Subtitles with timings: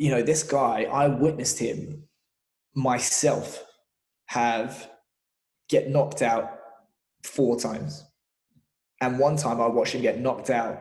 [0.00, 2.04] you know, this guy, I witnessed him
[2.74, 3.62] myself
[4.28, 4.88] have
[5.68, 6.52] get knocked out
[7.22, 8.02] four times.
[9.02, 10.80] And one time I watched him get knocked out,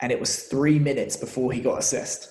[0.00, 2.30] and it was three minutes before he got assessed.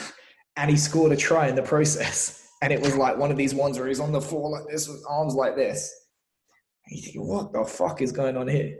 [0.56, 2.36] and he scored a try in the process.
[2.60, 4.88] And it was like one of these ones where he's on the floor like this
[4.88, 5.94] with arms like this.
[6.84, 8.76] And you think, what the fuck is going on here?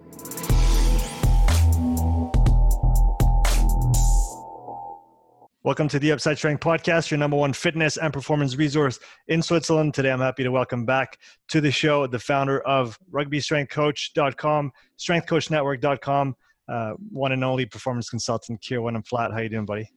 [5.68, 9.92] Welcome to the Upside Strength Podcast, your number one fitness and performance resource in Switzerland.
[9.92, 11.18] Today, I'm happy to welcome back
[11.48, 16.36] to the show the founder of rugbystrengthcoach.com, strengthcoachnetwork.com,
[16.70, 19.30] uh, one and only performance consultant, Keir Wenham-Flatt.
[19.32, 19.92] How you doing, buddy?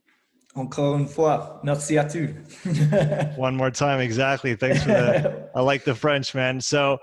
[0.58, 3.38] Encore une fois, merci à tous.
[3.38, 4.56] one more time, exactly.
[4.56, 5.50] Thanks for the.
[5.56, 6.60] I like the French, man.
[6.60, 7.00] So,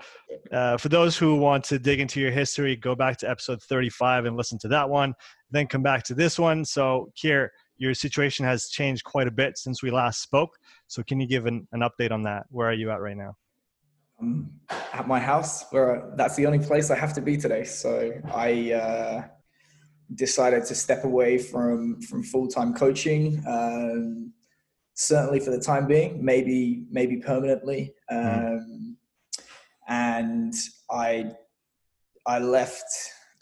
[0.51, 4.25] uh, for those who want to dig into your history, go back to episode 35
[4.25, 5.15] and listen to that one.
[5.49, 6.63] Then come back to this one.
[6.63, 10.59] So, Keir your situation has changed quite a bit since we last spoke.
[10.87, 12.45] So can you give an, an update on that?
[12.49, 13.35] Where are you at right now?
[14.21, 14.51] Um,
[14.93, 17.63] at my house, where that's the only place I have to be today.
[17.63, 19.27] So I uh,
[20.13, 23.41] decided to step away from from full time coaching.
[23.47, 24.33] Um,
[24.93, 27.93] certainly for the time being, maybe maybe permanently.
[28.11, 28.45] Mm-hmm.
[28.45, 28.97] Um,
[29.39, 29.43] mm.
[29.87, 30.53] And
[30.91, 31.31] I
[32.27, 32.83] I left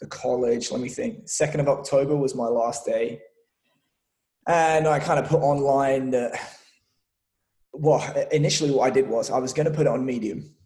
[0.00, 0.70] the college.
[0.70, 1.28] Let me think.
[1.28, 3.20] Second of October was my last day
[4.48, 6.40] and I kind of put online that.
[7.72, 10.56] Well, initially, what I did was I was going to put it on Medium,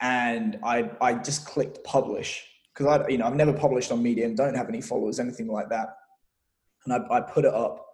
[0.00, 4.34] and I I just clicked publish because I you know I've never published on Medium,
[4.34, 5.94] don't have any followers, anything like that,
[6.86, 7.86] and I, I put it up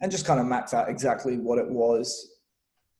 [0.00, 2.30] and just kind of mapped out exactly what it was,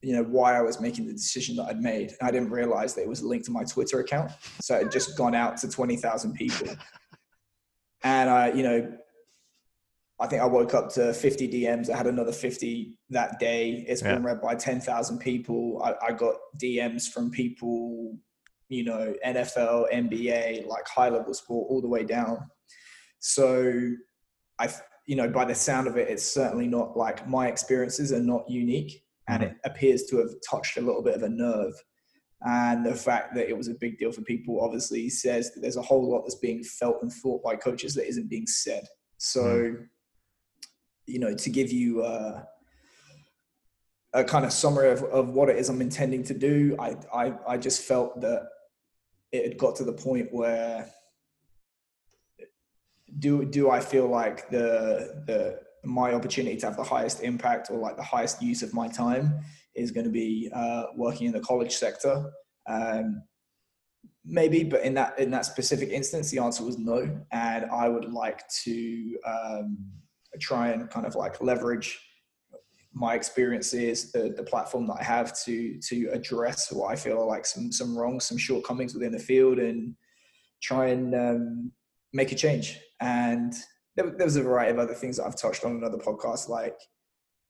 [0.02, 2.11] you know, why I was making the decision that I'd made.
[2.20, 4.92] And I didn't realize that it was linked to my Twitter account, so it had
[4.92, 6.69] just gone out to twenty thousand people,
[8.02, 8.98] and I you know
[10.21, 11.89] I think I woke up to 50 DMs.
[11.89, 13.87] I had another 50 that day.
[13.89, 15.83] It's been read by 10,000 people.
[15.83, 18.19] I, I, got DMs from people,
[18.69, 22.39] you know, NFL, NBA, like high level sport, all the way down.
[23.20, 23.92] So
[24.59, 24.69] I,
[25.07, 28.45] you know, by the sound of it, it's certainly not like my experiences are not
[28.47, 29.03] unique.
[29.27, 29.53] And mm-hmm.
[29.55, 31.73] it appears to have touched a little bit of a nerve.
[32.42, 35.77] And the fact that it was a big deal for people obviously says that there's
[35.79, 38.85] a whole lot that's being felt and thought by coaches that isn't being said.
[39.17, 39.85] So, mm-hmm
[41.06, 42.42] you know, to give you uh,
[44.12, 47.34] a kind of summary of, of what it is I'm intending to do, I, I,
[47.46, 48.48] I just felt that
[49.33, 50.90] it had got to the point where
[53.18, 57.78] do do I feel like the the my opportunity to have the highest impact or
[57.78, 59.40] like the highest use of my time
[59.74, 62.30] is going to be uh, working in the college sector.
[62.68, 63.22] Um,
[64.24, 68.12] maybe, but in that in that specific instance, the answer was no, and I would
[68.12, 69.78] like to um,
[70.39, 71.98] try and kind of like leverage
[72.92, 77.27] my experiences, the the platform that I have to to address what I feel are
[77.27, 79.95] like some some wrongs, some shortcomings within the field, and
[80.61, 81.73] try and um,
[82.13, 82.79] make a change.
[83.01, 83.55] And
[83.96, 86.48] there, there, was a variety of other things that I've touched on in other podcasts,
[86.48, 86.77] like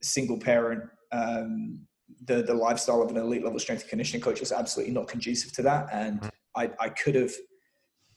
[0.02, 0.84] single parent.
[1.12, 1.86] Um,
[2.26, 5.52] the the lifestyle of an elite level strength and conditioning coach is absolutely not conducive
[5.52, 6.28] to that, and mm-hmm.
[6.56, 7.32] I I could have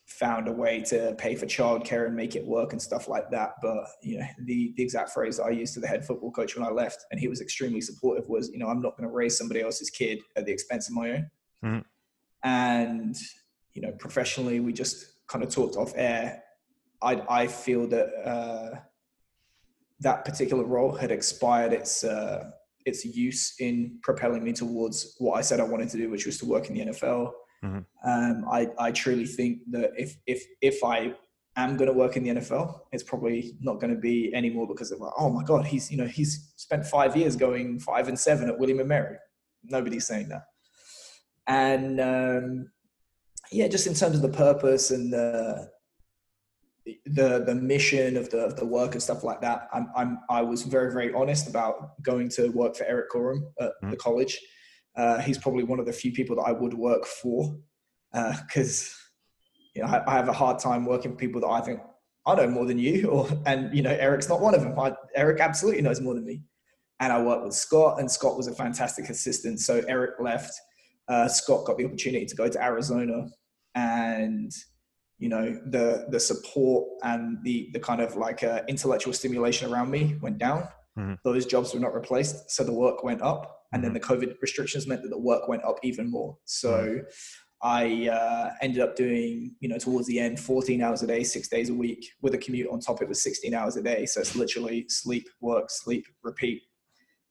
[0.06, 3.54] found a way to pay for childcare and make it work and stuff like that.
[3.62, 6.66] But you know, the the exact phrase I used to the head football coach when
[6.66, 9.38] I left, and he was extremely supportive, was, you know, I'm not going to raise
[9.38, 11.32] somebody else's kid at the expense of my own.
[11.64, 11.80] Mm-hmm.
[12.44, 13.16] And
[13.74, 16.44] you know, professionally, we just kind of talked off air.
[17.02, 18.80] I I feel that uh,
[20.02, 22.52] that particular role had expired its uh,
[22.86, 26.38] its use in propelling me towards what I said I wanted to do, which was
[26.40, 27.32] to work in the NFL
[27.64, 28.10] Mm-hmm.
[28.10, 31.14] Um, I, I truly think that if if if I
[31.56, 34.92] am going to work in the NFL, it's probably not going to be anymore because
[34.92, 38.20] of like, oh my god, he's you know he's spent five years going five and
[38.20, 39.18] seven at William and Mary.
[39.64, 40.44] Nobody's saying that,
[41.48, 42.72] and um,
[43.52, 45.70] yeah, just in terms of the purpose and the
[47.06, 50.42] the the mission of the of the work and stuff like that, I'm I'm I
[50.42, 53.92] was very very honest about going to work for Erik Korem at mm-hmm.
[53.92, 54.38] the college
[54.96, 57.58] uh, he's probably one of the few people that I would work for
[58.12, 61.62] because uh, you know I, I, have a hard time working with people that I
[61.62, 61.80] think
[62.26, 64.78] I know more than you, or and you know Erik's not one of them.
[64.80, 66.44] I, Erik absolutely knows more than me,
[67.00, 69.60] and I worked with Scott, and Scott was a fantastic assistant.
[69.60, 70.54] So Erik left.
[71.08, 73.28] Uh, Scott got the opportunity to go to Arizona,
[73.76, 74.52] and
[75.18, 79.90] you know the the support and the the kind of like uh, intellectual stimulation around
[79.90, 80.68] me went down.
[80.98, 81.14] Mm-hmm.
[81.24, 84.18] Those jobs were not replaced, so the work went up and then mm-hmm.
[84.18, 86.38] the COVID restrictions meant that the work went up even more.
[86.46, 87.00] So mm-hmm.
[87.64, 91.48] I uh, ended up doing, you know, towards the end, 14 hours a day, six
[91.48, 93.02] days a week with a commute on top.
[93.02, 94.06] It was 16 hours a day.
[94.06, 96.62] So it's literally sleep, work, sleep, repeat.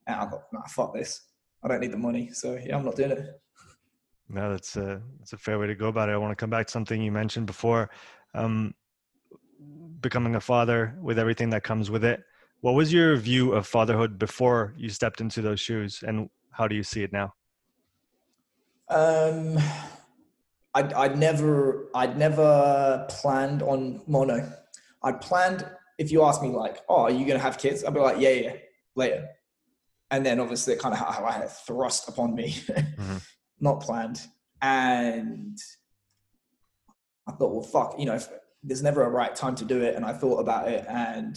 [0.08, 1.22] And I thought, nah, fuck this.
[1.62, 2.30] I don't need the money.
[2.32, 3.26] So yeah, I'm not doing it.
[4.28, 6.12] No, that's a that's a fair way to go about it.
[6.12, 7.90] I want to come back to something you mentioned before,
[8.34, 8.74] um,
[10.00, 12.22] becoming a father with everything that comes with it.
[12.62, 16.76] What was your view of fatherhood before you stepped into those shoes, and how do
[16.76, 17.34] you see it now?
[18.88, 19.58] Um,
[20.72, 24.48] I'd, I'd never, I'd never planned on mono.
[25.02, 25.68] I'd planned.
[25.98, 28.30] If you ask me, like, "Oh, are you gonna have kids?" I'd be like, "Yeah,
[28.30, 28.52] yeah,
[28.94, 29.26] later."
[30.12, 33.16] And then obviously, it kind of I thrust upon me, mm-hmm.
[33.60, 34.20] not planned.
[34.60, 35.58] And
[37.26, 38.20] I thought, well, fuck, you know,
[38.62, 39.96] there's never a right time to do it.
[39.96, 41.36] And I thought about it, and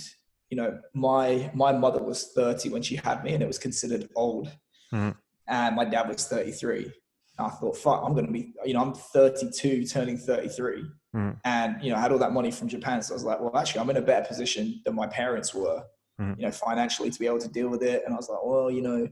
[0.49, 4.09] you know, my my mother was 30 when she had me, and it was considered
[4.15, 4.47] old.
[4.93, 5.11] Mm-hmm.
[5.47, 6.91] And my dad was 33.
[7.37, 10.85] I thought, fuck, I'm going to be, you know, I'm 32, turning 33.
[11.15, 11.37] Mm.
[11.43, 13.01] And, you know, I had all that money from Japan.
[13.01, 15.83] So I was like, well, actually, I'm in a better position than my parents were,
[16.19, 16.37] mm.
[16.37, 18.03] you know, financially to be able to deal with it.
[18.05, 19.07] And I was like, well, you know,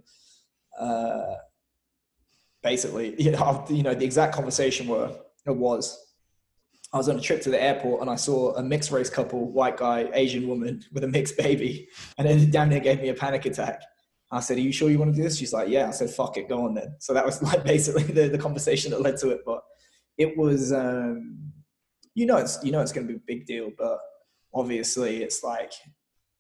[0.80, 1.36] uh,
[2.62, 5.12] basically, you know, you know, the exact conversation were,
[5.46, 6.13] it was,
[6.94, 9.52] I was on a trip to the airport and I saw a mixed race couple,
[9.52, 11.90] white guy, Asian woman with a mixed baby.
[12.18, 13.82] And then damn near gave me a panic attack.
[14.32, 15.38] I said, Are you sure you want to do this?
[15.38, 15.88] She's like, Yeah.
[15.88, 16.96] I said, Fuck it, go on then.
[17.00, 19.42] So that was like basically the, the conversation that led to it.
[19.46, 19.62] But
[20.18, 21.52] it was, um,
[22.14, 23.98] you know, it's, you know, it's going to be a big deal, but
[24.54, 25.74] obviously it's like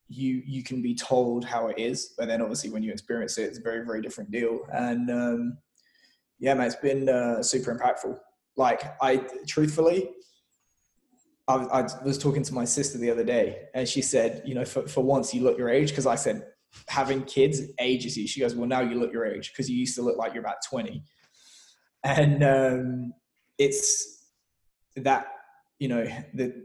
[0.08, 3.46] you, you can be told how it is, but then obviously when you experience it,
[3.46, 4.60] it's a very, very different deal.
[4.72, 5.58] And, um,
[6.38, 8.20] yeah, man, it's been uh, super impactful.
[8.56, 9.18] Like I,
[9.48, 10.12] truthfully,
[11.48, 14.66] I, I was talking to my sister the other day and she said, you know,
[14.66, 15.94] for, for once you look your age.
[15.94, 16.46] Cause I said,
[16.88, 18.28] having kids ages you.
[18.28, 20.44] She goes, well, now you look your age because you used to look like you're
[20.44, 21.04] about 20.
[22.04, 23.14] And um,
[23.58, 24.26] it's
[24.96, 25.28] that,
[25.80, 26.56] you know, that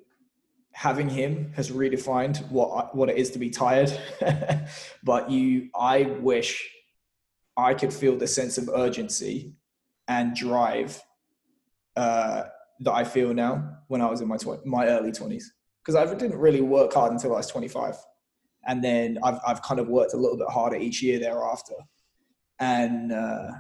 [0.73, 3.93] having him has redefined what, what it is to be tired.
[5.03, 6.69] but you, I wish
[7.57, 9.55] I could feel the sense of urgency
[10.07, 11.03] and drive
[11.97, 12.45] uh,
[12.81, 15.45] that I feel now when I was in my, tw- my early 20s.
[15.85, 17.97] Because I didn't really work hard until I was 25
[18.69, 21.75] and then I've I've kind of worked a little bit harder each year thereafter,
[22.61, 23.51] and uh,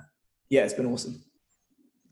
[0.51, 1.25] yeah, it's been awesome.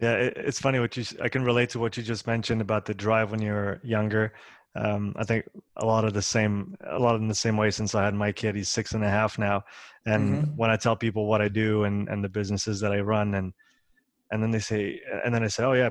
[0.01, 1.05] Yeah, it's funny what you.
[1.23, 4.33] I can relate to what you just mentioned about the drive when you're younger.
[4.75, 7.71] Um, I think a lot of the same, a lot of in the same way
[7.71, 8.57] since I had my kid.
[8.57, 9.63] He's six and a half now,
[10.07, 10.57] and mm-hmm.
[10.57, 13.53] when I tell people what I do and and the businesses that I run, and
[14.31, 15.91] and then they say, and then I say, oh yeah,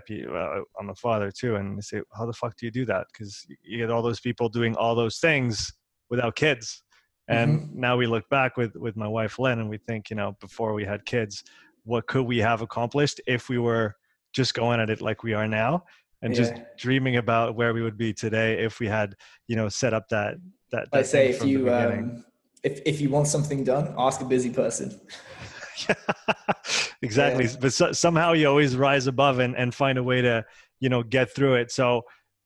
[0.79, 3.07] I'm a father too, and they say, how the fuck do you do that?
[3.11, 5.71] Because you get all those people doing all those things
[6.09, 6.83] without kids,
[7.27, 7.79] and mm-hmm.
[7.79, 10.73] now we look back with with my wife Lynn, and we think, you know, before
[10.73, 11.43] we had kids,
[11.83, 13.95] what could we have accomplished if we were
[14.33, 15.83] just going at it like we are now,
[16.21, 16.41] and yeah.
[16.41, 19.15] just dreaming about where we would be today if we had,
[19.47, 20.35] you know, set up that
[20.71, 20.91] that.
[20.91, 22.25] that I say if you um,
[22.63, 24.99] if if you want something done, ask a busy person.
[27.01, 27.56] exactly, yeah.
[27.60, 30.45] but so, somehow you always rise above and and find a way to
[30.80, 31.72] you know get through it.
[31.72, 32.04] So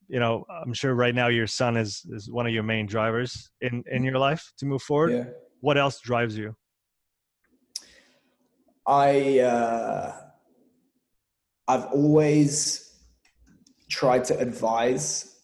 [0.09, 3.51] you know i'm sure right now your son is is one of your main drivers
[3.61, 5.23] in in your life to move forward yeah.
[5.61, 6.55] what else drives you
[8.87, 10.13] i uh
[11.67, 12.99] i've always
[13.89, 15.37] tried to advise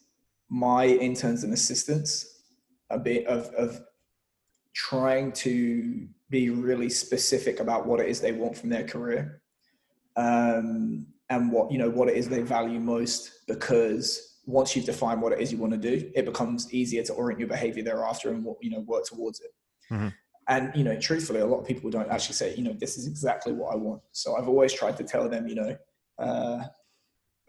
[0.50, 2.42] my interns and assistants
[2.90, 3.80] a bit of of
[4.76, 9.42] trying to be really specific about what it is they want from their career
[10.18, 15.22] um, and what you know what it is they value most because once you've defined
[15.22, 18.30] what it is you want to do, it becomes easier to orient your behavior thereafter
[18.30, 19.52] and you know work towards it.
[19.92, 20.10] Mm-hmm.
[20.48, 23.08] And you know, truthfully, a lot of people don't actually say, you know, this is
[23.08, 24.02] exactly what I want.
[24.12, 25.78] So I've always tried to tell them, you know,
[26.20, 26.64] uh,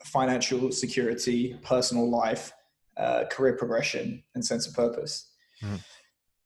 [0.05, 2.53] financial security, personal life,
[2.97, 5.31] uh, career progression, and sense of purpose.
[5.63, 5.77] Mm-hmm.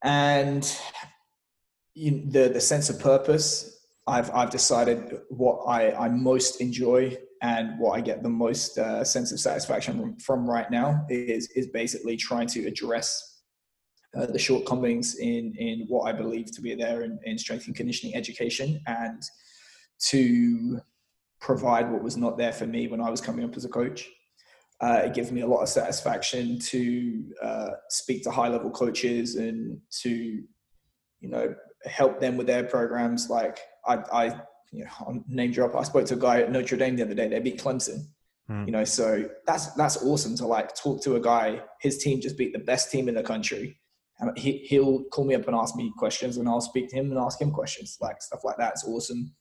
[0.03, 0.63] And
[1.93, 7.79] you, the the sense of purpose, I've I've decided what I I most enjoy and
[7.79, 12.15] what I get the most uh, sense of satisfaction from, right now is is basically
[12.15, 13.41] trying to address
[14.15, 17.75] uh, the shortcomings in in what I believe to be there in, in strength and
[17.75, 19.21] conditioning education, and
[20.09, 20.79] to
[21.39, 24.09] provide what was not there for me when I was coming up as a coach.
[24.81, 29.35] Uh, it gives me a lot of satisfaction to uh, speak to high level coaches
[29.35, 31.53] and to you know
[31.85, 33.29] help them with their programs.
[33.29, 35.75] Like I, I you know, name drop.
[35.75, 37.27] I spoke to a guy at Notre Dame the other day.
[37.27, 38.05] They beat Clemson.
[38.49, 38.65] Mm.
[38.65, 41.61] You know, so that's that's awesome to like talk to a guy.
[41.79, 43.77] His team just beat the best team in the country.
[44.19, 47.11] And he he'll call me up and ask me questions, and I'll speak to him
[47.11, 48.73] and ask him questions, like stuff like that.
[48.73, 49.33] It's awesome.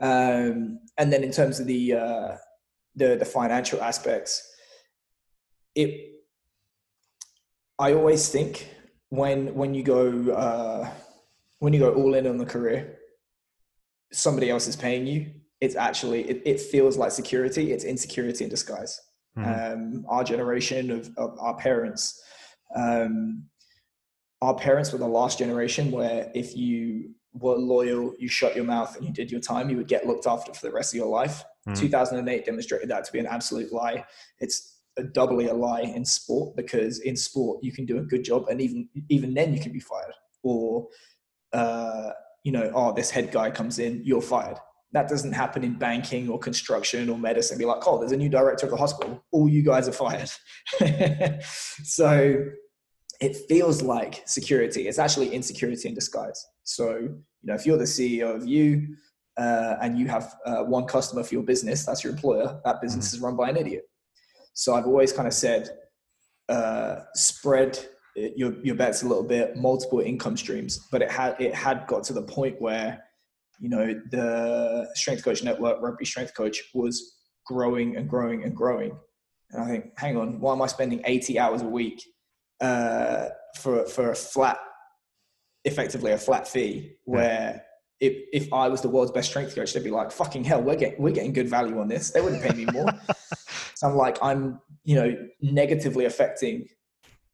[0.00, 2.36] Um, and then in terms of the uh,
[2.94, 4.54] the the financial aspects,
[5.74, 6.12] it
[7.78, 8.68] I always think
[9.08, 10.90] when when you go uh,
[11.58, 12.98] when you go all in on the career,
[14.12, 15.32] somebody else is paying you.
[15.60, 17.72] It's actually it, it feels like security.
[17.72, 19.00] It's insecurity in disguise.
[19.36, 19.72] Mm-hmm.
[19.72, 22.22] Um, our generation of, of our parents,
[22.76, 23.44] um,
[24.42, 28.94] our parents were the last generation where if you were loyal, you shut your mouth
[28.96, 31.06] and you did your time, you would get looked after for the rest of your
[31.06, 31.44] life.
[31.68, 31.78] Mm.
[31.78, 34.04] 2008 demonstrated that to be an absolute lie.
[34.40, 38.24] It's a doubly a lie in sport because in sport you can do a good
[38.24, 40.14] job and even even then you can be fired.
[40.42, 40.88] Or
[41.52, 42.10] uh,
[42.42, 44.58] you know oh this head guy comes in you're fired.
[44.92, 47.58] That doesn't happen in banking or construction or medicine.
[47.58, 49.22] Be like oh there's a new director of the hospital.
[49.30, 50.30] All you guys are fired.
[51.84, 52.44] So
[53.20, 56.44] it feels like security it's actually insecurity in disguise.
[56.64, 58.96] So you know if you're the ceo of you
[59.38, 63.08] uh, and you have uh, one customer for your business that's your employer that business
[63.08, 63.16] mm-hmm.
[63.16, 63.84] is run by an idiot
[64.54, 65.70] so I've always kind of said,
[66.48, 67.78] uh, spread
[68.14, 70.86] your your bets a little bit, multiple income streams.
[70.90, 73.02] But it had it had got to the point where,
[73.58, 78.96] you know, the strength coach network, rugby strength coach, was growing and growing and growing.
[79.50, 82.02] And I think, hang on, why am I spending 80 hours a week
[82.60, 84.58] uh, for for a flat,
[85.64, 87.64] effectively a flat fee, where
[88.02, 90.74] if, if I was the world's best strength coach, they'd be like, fucking hell, we're
[90.74, 92.10] getting, we're getting good value on this.
[92.10, 92.88] They wouldn't pay me more.
[93.76, 96.66] so I'm like, I'm, you know, negatively affecting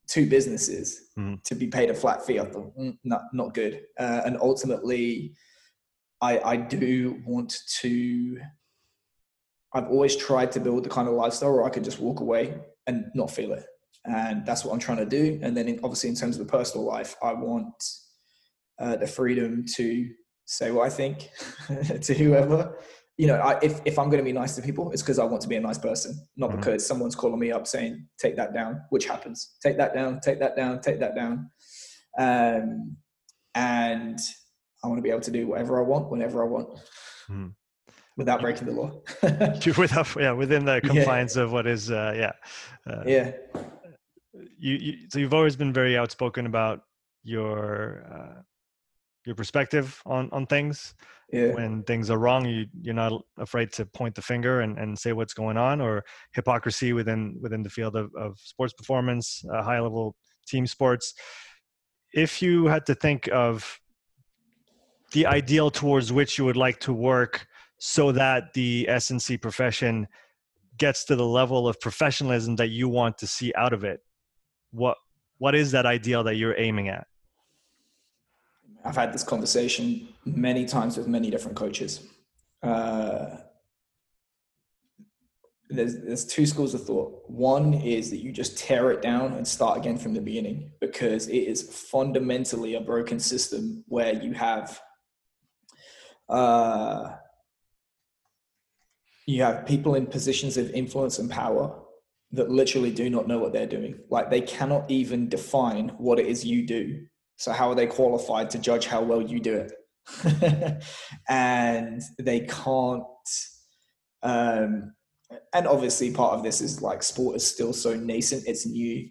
[0.08, 1.42] two businesses mm.
[1.44, 2.38] to be paid a flat fee.
[2.38, 3.80] I thought, mm, not, not good.
[3.98, 5.32] Uh, and ultimately,
[6.20, 8.38] I, I do want to,
[9.72, 12.54] I've always tried to build the kind of lifestyle where I could just walk away
[12.86, 13.64] and not feel it.
[14.04, 15.40] And that's what I'm trying to do.
[15.42, 17.72] And then in, obviously in terms of the personal life, I want
[18.78, 20.10] uh, the freedom to
[20.48, 21.30] say what I think
[22.02, 22.78] to whoever.
[23.18, 25.24] You know, I, if, if I'm going to be nice to people, it's because I
[25.24, 26.60] want to be a nice person, not mm-hmm.
[26.60, 29.56] because someone's calling me up saying, take that down, which happens.
[29.62, 31.50] Take that down, take that down, take that down.
[32.16, 32.96] Um,
[33.54, 34.18] and
[34.82, 36.78] I want to be able to do whatever I want, whenever I want.
[37.28, 37.54] Mm.
[38.16, 39.00] Without breaking the law,
[39.78, 41.42] without yeah, within the confines yeah.
[41.42, 42.32] of what is uh, yeah,
[42.92, 43.30] uh, yeah.
[44.58, 46.80] You, you so you've always been very outspoken about
[47.22, 48.42] your uh,
[49.28, 50.94] your perspective on on things.
[51.30, 51.52] Yeah.
[51.52, 55.12] when things are wrong you you're not afraid to point the finger and, and say
[55.12, 59.78] what's going on or hypocrisy within within the field of, of sports performance uh, high
[59.78, 60.16] level
[60.46, 61.12] team sports.
[62.14, 63.78] If you had to think of
[65.12, 67.46] the ideal towards which you would like to work
[67.78, 70.08] so that the S&C profession
[70.78, 74.00] gets to the level of professionalism that you want to see out of it
[74.70, 74.96] what
[75.38, 77.06] what is that ideal that you're aiming at
[78.84, 82.06] I've had this conversation many times with many different coaches.
[82.62, 83.36] Uh,
[85.70, 87.24] there's there's two schools of thought.
[87.28, 91.28] One is that you just tear it down and start again from the beginning because
[91.28, 94.80] it is fundamentally a broken system where you have
[96.28, 97.16] uh,
[99.26, 101.78] you have people in positions of influence and power
[102.32, 103.98] that literally do not know what they're doing.
[104.10, 107.06] Like they cannot even define what it is you do
[107.38, 110.82] so how are they qualified to judge how well you do it?
[111.28, 113.04] and they can't.
[114.22, 114.92] Um,
[115.54, 119.08] and obviously, part of this is like sport is still so nascent; it's new.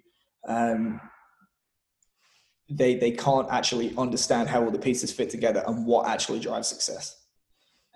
[0.48, 1.00] Um,
[2.70, 6.68] they they can't actually understand how all the pieces fit together and what actually drives
[6.68, 7.16] success,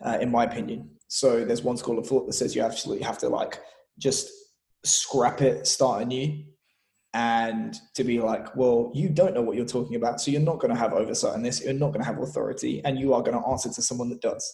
[0.06, 0.92] uh, in my opinion.
[1.10, 3.60] So there's one school of thought that says you absolutely have to like
[4.00, 4.30] just
[4.86, 6.46] scrap it, start anew,
[7.14, 10.60] and to be like, well, you don't know what you're talking about, so you're not
[10.60, 13.22] going to have oversight on this, you're not going to have authority, and you are
[13.22, 14.54] going to answer to someone that does.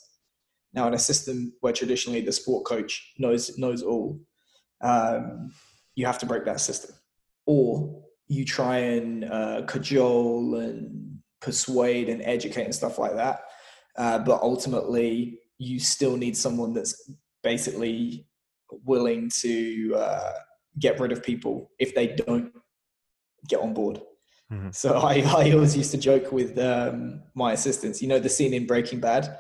[0.74, 4.20] Now, in a system where traditionally the sport coach knows knows all,
[4.82, 5.52] um,
[5.96, 6.96] you have to break that system,
[7.46, 13.42] or you try and uh, cajole and persuade and educate and stuff like that,
[13.98, 17.12] uh, but ultimately you still need someone that's
[17.44, 18.28] basically
[18.84, 20.34] willing to uh,
[20.80, 22.54] get rid of people if they don't
[23.48, 24.02] get on board.
[24.52, 24.70] Mm-hmm.
[24.72, 28.54] So I, I always used to joke with um, my assistants, you know, the scene
[28.54, 29.38] in Breaking Bad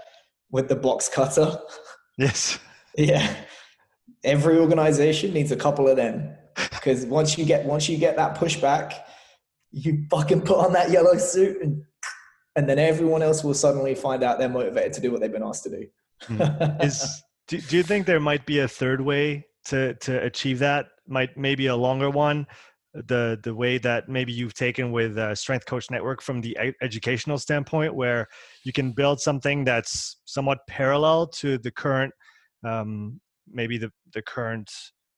[0.51, 1.59] with the box cutter.
[2.19, 2.57] Yes.
[2.97, 3.35] yeah.
[4.23, 8.35] Every organization needs a couple of them because once you get once you get that
[8.35, 8.93] pushback,
[9.69, 11.83] you fucking put on that yellow suit and
[12.55, 15.43] and then everyone else will suddenly find out they're motivated to do what they've been
[15.43, 15.85] asked to do.
[16.23, 16.83] mm.
[16.83, 20.87] Is do, do you think there might be a third way to to achieve that?
[21.07, 22.47] Might maybe a longer one.
[22.93, 27.37] The the way that maybe you've taken with uh, Strength Coach Network from the educational
[27.37, 28.27] standpoint, where
[28.63, 32.13] you can build something that's somewhat parallel to the current,
[32.65, 33.19] um,
[33.51, 34.71] maybe the the current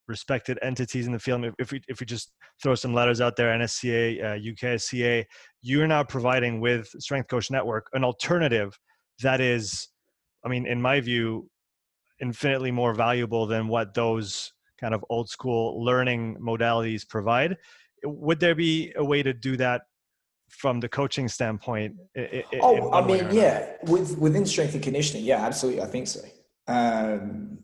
[0.08, 1.46] respected entities in the field.
[1.58, 5.24] If we if we just throw some letters out there, NSCA, uh, UKSCA,
[5.62, 8.78] you are now providing with Strength Coach Network an alternative
[9.22, 9.90] that is,
[10.46, 11.50] I mean, in my view,
[12.22, 17.58] infinitely more valuable than what those kind of old school learning modalities provide.
[18.04, 19.82] Would there be a way to do that
[20.50, 21.96] from the coaching standpoint?
[22.62, 26.22] oh, I mean, yeah, with within strength and conditioning, yeah, absolutely, I think so.
[26.68, 27.60] Um,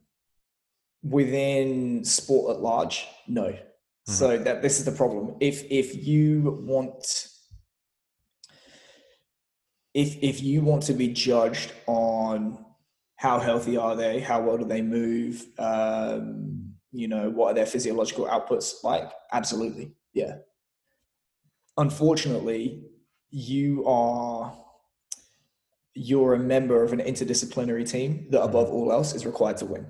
[1.03, 3.43] within sport at large, no.
[3.43, 4.13] Mm-hmm.
[4.13, 5.35] So that this is the problem.
[5.39, 7.29] If if you want
[9.95, 12.63] if if you want to be judged on
[13.15, 17.65] how healthy are they, how well do they move, um, you know, what are their
[17.65, 19.11] physiological outputs like?
[19.31, 20.37] Absolutely, yeah.
[21.77, 22.83] Unfortunately,
[23.29, 24.55] you are
[25.93, 29.87] you're a member of an interdisciplinary team that above all else is required to win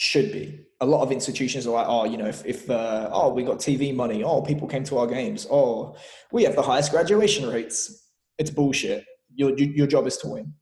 [0.00, 0.64] should be.
[0.80, 3.58] A lot of institutions are like, oh, you know, if, if uh, oh, we got
[3.58, 5.94] TV money, oh, people came to our games, oh,
[6.32, 8.08] we have the highest graduation rates.
[8.38, 9.04] It's bullshit.
[9.34, 10.54] Your, your job is to win.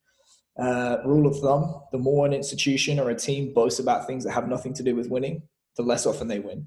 [0.59, 4.33] Uh, rule of thumb the more an institution or a team boasts about things that
[4.33, 5.43] have nothing to do with winning,
[5.77, 6.67] the less often they win.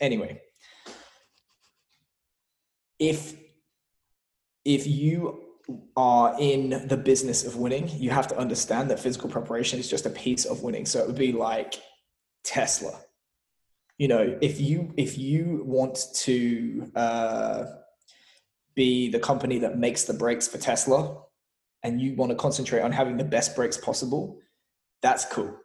[0.00, 0.40] Anyway,
[2.98, 3.34] if
[4.64, 5.42] if you
[5.96, 10.04] are in the business of winning, you have to understand that physical preparation is just
[10.04, 10.84] a piece of winning.
[10.84, 11.74] So it would be like
[12.42, 13.00] Tesla.
[13.96, 17.64] You know, if you if you want to uh,
[18.74, 21.22] be the company that makes the brakes for Tesla,
[21.84, 24.38] and you want to concentrate on having the best brakes possible,
[25.02, 25.56] that's cool.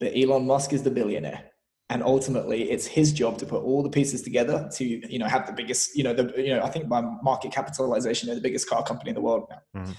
[0.00, 1.50] But Elon Musk is the billionaire
[1.90, 5.46] and ultimately it's his job to put all the pieces together to you know have
[5.46, 8.68] the biggest you know the you know i think by market capitalization they're the biggest
[8.68, 9.92] car company in the world now mm-hmm.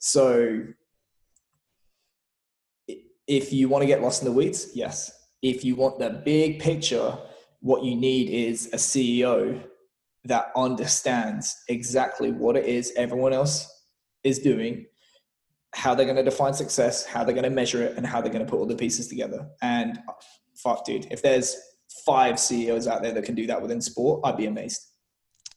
[0.00, 0.62] so
[3.26, 5.10] if you want to get lost in the weeds yes
[5.42, 7.18] if you want the big picture
[7.60, 9.60] what you need is a ceo
[10.24, 13.68] that understands exactly what it is everyone else
[14.22, 14.86] is doing
[15.74, 18.32] how they're going to define success how they're going to measure it and how they're
[18.32, 19.98] going to put all the pieces together and
[20.62, 21.56] fuck, dude, if there's
[22.06, 24.80] five CEOs out there that can do that within sport, I'd be amazed.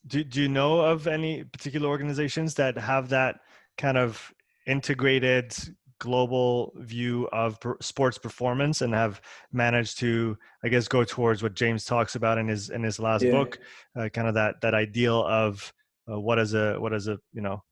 [0.08, 3.38] Do, do you know of any particular organizations that have that
[3.78, 4.34] kind of
[4.68, 5.56] integrated
[6.00, 9.22] global view of sports performance and have
[9.54, 13.24] managed to i guess go towards what james talks about in his in his last
[13.24, 13.32] yeah.
[13.32, 13.58] book
[13.96, 15.72] uh, kind of that that ideal of
[16.12, 17.64] uh, what is a what is a you know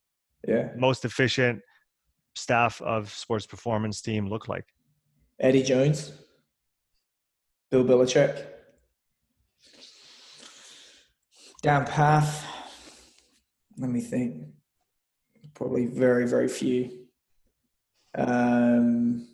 [0.48, 1.60] yeah most efficient
[2.36, 4.66] staff of sports performance team look like
[5.40, 6.12] eddie jones
[7.74, 8.46] Bill Belichick.
[11.64, 12.44] Dan Pfaff.
[13.80, 14.46] Let me think.
[15.56, 16.92] Probably very, very few.
[18.14, 19.28] Um,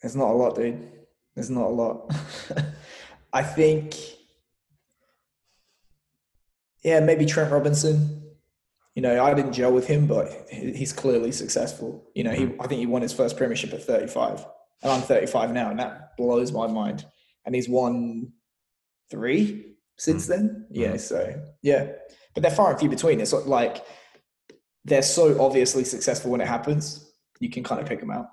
[0.00, 0.80] there's not a lot, dude.
[1.34, 2.14] There's not a lot.
[3.32, 3.96] I think,
[6.84, 8.21] yeah, maybe Trent Robinson.
[8.94, 12.10] You know, I didn't gel with him, but he's clearly successful.
[12.14, 14.44] You know, he I think he won his first premiership at 35
[14.82, 17.06] and I'm 35 now, and that blows my mind.
[17.44, 18.32] And he's won
[19.10, 20.28] three since mm.
[20.28, 20.66] then.
[20.70, 21.00] Yeah, mm.
[21.00, 21.92] so yeah,
[22.34, 23.20] but they're far and few between.
[23.20, 23.84] It's like
[24.84, 28.26] they're so obviously successful when it happens, you can kind of pick them out.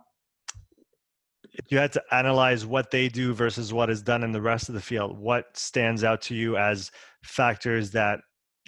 [1.54, 4.70] If you had to analyze what they do versus what is done in the rest
[4.70, 6.90] of the field, what stands out to you as
[7.24, 8.22] factors that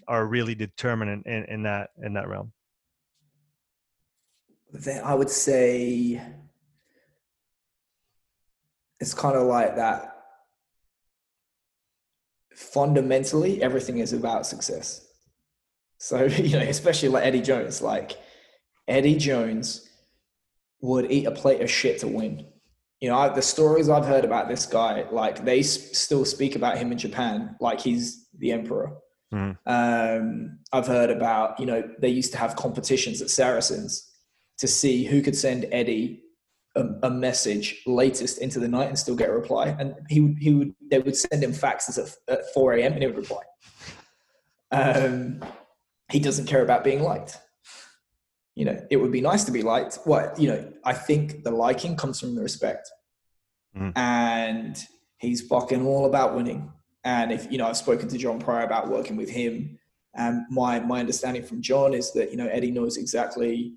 [0.07, 2.51] are really determinant in, in that in that realm?
[4.73, 6.21] Then I would say
[8.99, 10.15] it's kind of like that.
[12.55, 15.05] Fundamentally everything is about success.
[15.97, 18.17] So you know especially like eddie jones like
[18.87, 19.87] eddie jones
[20.81, 22.47] would eat a plate of shit to win.
[22.99, 26.77] You know I, the stories i've heard about this guy like they still speak about
[26.77, 28.95] him in japan like he's the emperor
[29.33, 29.57] mm.
[29.65, 34.11] um, i've heard about you know they used to have competitions at saracens
[34.57, 36.21] to see who could send eddie
[36.75, 39.75] a, a, message latest into the night and still get a reply.
[39.77, 42.93] And he would, he would, they would send him faxes at, at 4 a.m.
[42.93, 43.41] and he would reply.
[44.71, 45.43] Um,
[46.09, 47.37] he doesn't care about being liked.
[48.55, 49.99] You know, it would be nice to be liked.
[50.03, 52.89] What, you know, I think the liking comes from the respect.
[53.77, 53.93] Mm.
[53.95, 54.77] And
[55.17, 56.71] he's fucking all about winning.
[57.03, 59.77] And if, you know, I've spoken to John Pryor about working with him.
[60.13, 63.73] And my, my understanding from John is that, you know, Eddie knows exactly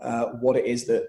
[0.00, 1.08] uh, what it is that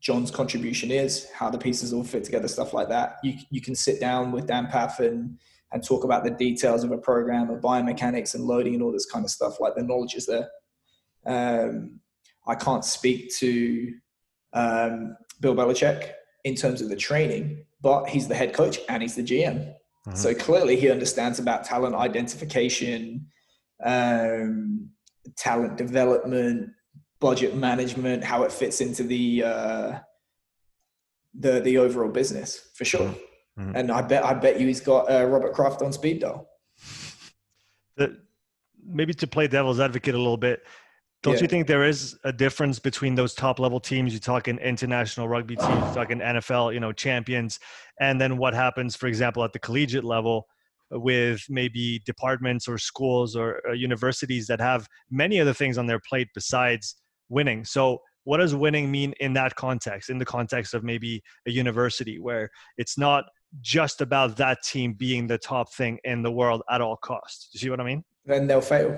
[0.00, 3.18] John's contribution is, how the pieces all fit together, stuff like that.
[3.22, 5.38] You you can sit down with Dan Pfaff and
[5.72, 9.04] and talk about the details of a program, of biomechanics and loading and all this
[9.04, 9.60] kind of stuff.
[9.60, 10.48] Like the knowledge is there.
[11.26, 12.00] Um,
[12.46, 13.94] I can't speak to
[14.54, 16.12] um, Bill Belichick,
[16.44, 19.74] in terms of the training, but he's the head coach and he's the GM.
[20.06, 20.16] Mm-hmm.
[20.16, 23.26] So clearly he understands about talent identification,
[23.84, 24.90] um,
[25.36, 26.70] talent development,
[27.20, 29.98] budget management, how it fits into the uh,
[31.38, 33.08] the the overall business for sure.
[33.08, 33.62] Mm-hmm.
[33.62, 33.76] mm-hmm.
[33.76, 36.48] And I bet I bet you he's got uh, Robert Kraft on speed dial.
[37.96, 38.16] The,
[38.82, 40.62] maybe to play devil's advocate a little bit,
[41.22, 41.42] don't yeah.
[41.42, 44.14] you think there is a difference between those top level teams?
[44.14, 47.60] You talk in international rugby teams, you talk in NFL, you know, champions,
[48.00, 50.46] and then what happens, for example, at the collegiate level
[50.90, 56.00] with maybe departments or schools or uh, universities that have many other things on their
[56.00, 56.96] plate besides
[57.28, 57.64] winning.
[57.64, 60.10] So, what does winning mean in that context?
[60.10, 63.24] In the context of maybe a university where it's not
[63.60, 67.48] just about that team being the top thing in the world at all costs.
[67.50, 68.04] Do you see what I mean?
[68.30, 68.96] Then they'll fail.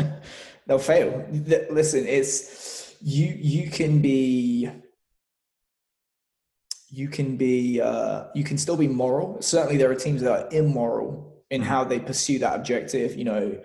[0.66, 1.26] they'll fail.
[1.70, 3.26] Listen, it's you.
[3.26, 4.70] You can be.
[6.90, 7.80] You can be.
[7.80, 9.40] Uh, you can still be moral.
[9.40, 11.70] Certainly, there are teams that are immoral in mm-hmm.
[11.70, 13.16] how they pursue that objective.
[13.16, 13.60] You know,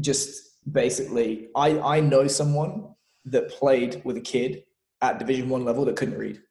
[0.00, 2.94] just basically, I I know someone
[3.26, 4.64] that played with a kid
[5.00, 6.42] at Division One level that couldn't read.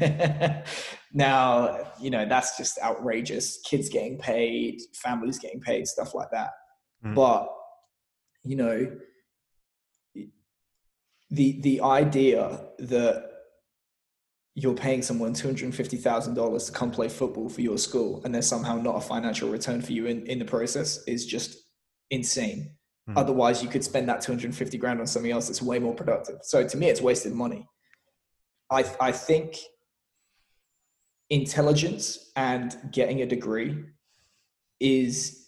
[1.12, 3.58] now, you know, that's just outrageous.
[3.64, 6.50] Kids getting paid, families getting paid, stuff like that.
[7.04, 7.14] Mm.
[7.14, 7.54] But
[8.44, 8.96] you know,
[11.30, 13.26] the the idea that
[14.54, 17.78] you're paying someone two hundred and fifty thousand dollars to come play football for your
[17.78, 21.26] school, and there's somehow not a financial return for you in in the process is
[21.26, 21.58] just
[22.10, 22.76] insane.
[23.08, 23.16] Mm.
[23.16, 25.78] Otherwise, you could spend that two hundred and fifty grand on something else that's way
[25.78, 26.40] more productive.
[26.42, 27.66] So to me, it's wasted money.
[28.70, 29.56] I I think
[31.30, 33.84] intelligence and getting a degree
[34.80, 35.46] is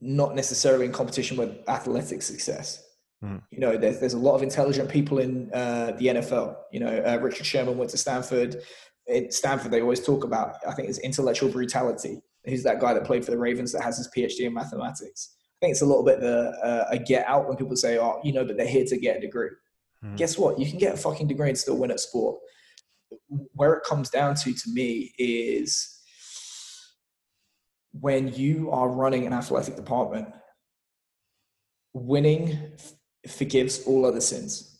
[0.00, 2.84] not necessarily in competition with athletic success.
[3.22, 3.42] Mm.
[3.50, 6.56] You know, there's there's a lot of intelligent people in uh, the NFL.
[6.72, 8.56] You know, uh, Richard Sherman went to Stanford.
[9.12, 12.20] At Stanford, they always talk about I think it's intellectual brutality.
[12.44, 15.34] He's that guy that played for the Ravens that has his PhD in mathematics.
[15.56, 18.20] I think it's a little bit the uh, a get out when people say, "Oh,
[18.22, 19.50] you know," but they're here to get a degree.
[20.04, 20.16] Mm.
[20.16, 20.58] Guess what?
[20.60, 22.38] You can get a fucking degree and still win at sport.
[23.54, 25.97] Where it comes down to, to me, is
[27.92, 30.28] when you are running an athletic department,
[31.94, 32.72] winning
[33.26, 34.76] forgives all other sins.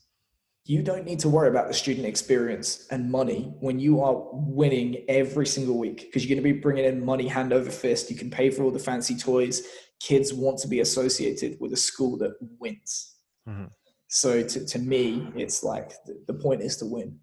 [0.64, 5.05] You don't need to worry about the student experience and money when you are winning
[5.09, 8.11] every single week because you're going to be bringing in money hand over fist.
[8.11, 9.66] You can pay for all the fancy toys.
[10.01, 13.14] Kids want to be associated with a school that wins.
[13.49, 13.64] Mm-hmm.
[14.09, 17.18] So to, to me, it's like the, the point is to win.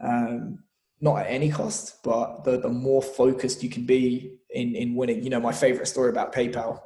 [0.00, 0.60] Um,
[1.00, 5.22] not at any cost, but the, the more focused you can be in, in winning.
[5.22, 6.80] You know, my favorite story about PayPal,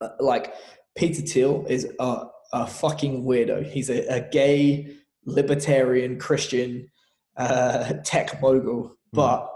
[0.00, 0.54] uh, like
[0.96, 3.64] Peter Thiel is a, a fucking weirdo.
[3.64, 6.88] He's a, a gay, libertarian, Christian
[7.36, 8.88] uh, tech mogul.
[8.88, 8.94] Mm.
[9.12, 9.50] But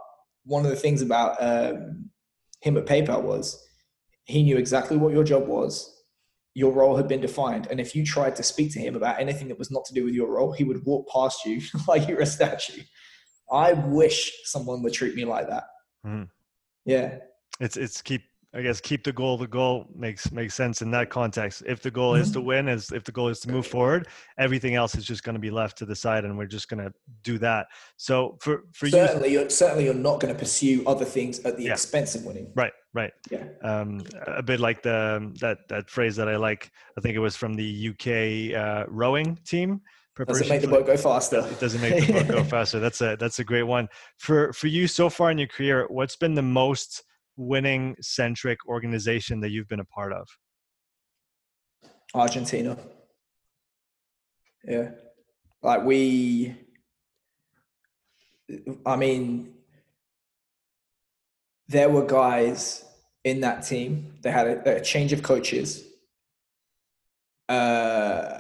[0.45, 2.11] one of the things about um,
[2.61, 3.63] him at PayPal was
[4.25, 5.97] he knew exactly what your job was.
[6.55, 7.69] Your role had been defined.
[7.71, 10.05] And if you tried to speak to him about anything that was not to do
[10.05, 12.83] with your role, he would walk past you like you're a statue.
[13.53, 15.65] I wish someone would treat me like that.
[16.07, 16.29] Mm.
[16.85, 17.19] Yeah.
[17.61, 19.39] It's it's keep I guess keep the goal.
[19.39, 21.63] The goal makes makes sense in that context.
[21.67, 22.23] If the goal mm-hmm.
[22.23, 25.23] is to win, is if the goal is to move forward, everything else is just
[25.23, 27.69] going to be left to the side, and we're just going to do that.
[27.97, 31.57] So for for certainly, you, you're, certainly you're not going to pursue other things at
[31.57, 31.73] the yeah.
[31.73, 32.51] expense of winning.
[32.57, 33.13] Right, right.
[33.31, 33.45] Yeah.
[33.63, 36.73] Um, a bit like the that that phrase that I like.
[36.99, 39.81] I think it was from the UK uh, rowing team
[40.27, 41.47] doesn't make the boat go faster.
[41.47, 42.81] It doesn't make the boat go faster.
[42.81, 45.87] That's a that's a great one for for you so far in your career.
[45.89, 47.03] What's been the most
[47.37, 50.29] winning centric organization that you've been a part of?
[52.15, 52.77] Argentina.
[54.65, 54.91] Yeah,
[55.63, 56.55] like we.
[58.85, 59.55] I mean,
[61.69, 62.85] there were guys
[63.25, 64.15] in that team.
[64.23, 65.85] They had a, a change of coaches.
[67.49, 68.40] Uh,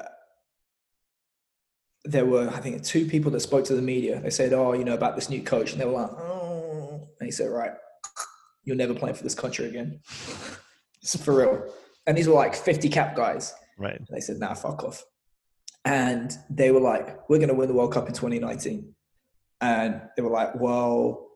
[2.11, 4.21] there were, I think, two people that spoke to the media.
[4.21, 7.27] They said, "Oh, you know about this new coach," and they were like, "Oh," and
[7.27, 7.73] he said, "Right,
[8.65, 10.01] you're never playing for this country again."
[11.03, 11.75] it's for real.
[12.07, 13.55] And these were like 50 cap guys.
[13.79, 13.97] Right.
[13.97, 15.05] And they said, "Nah, fuck off."
[15.85, 18.95] And they were like, "We're going to win the World Cup in 2019,"
[19.61, 21.29] and they were like, "Well,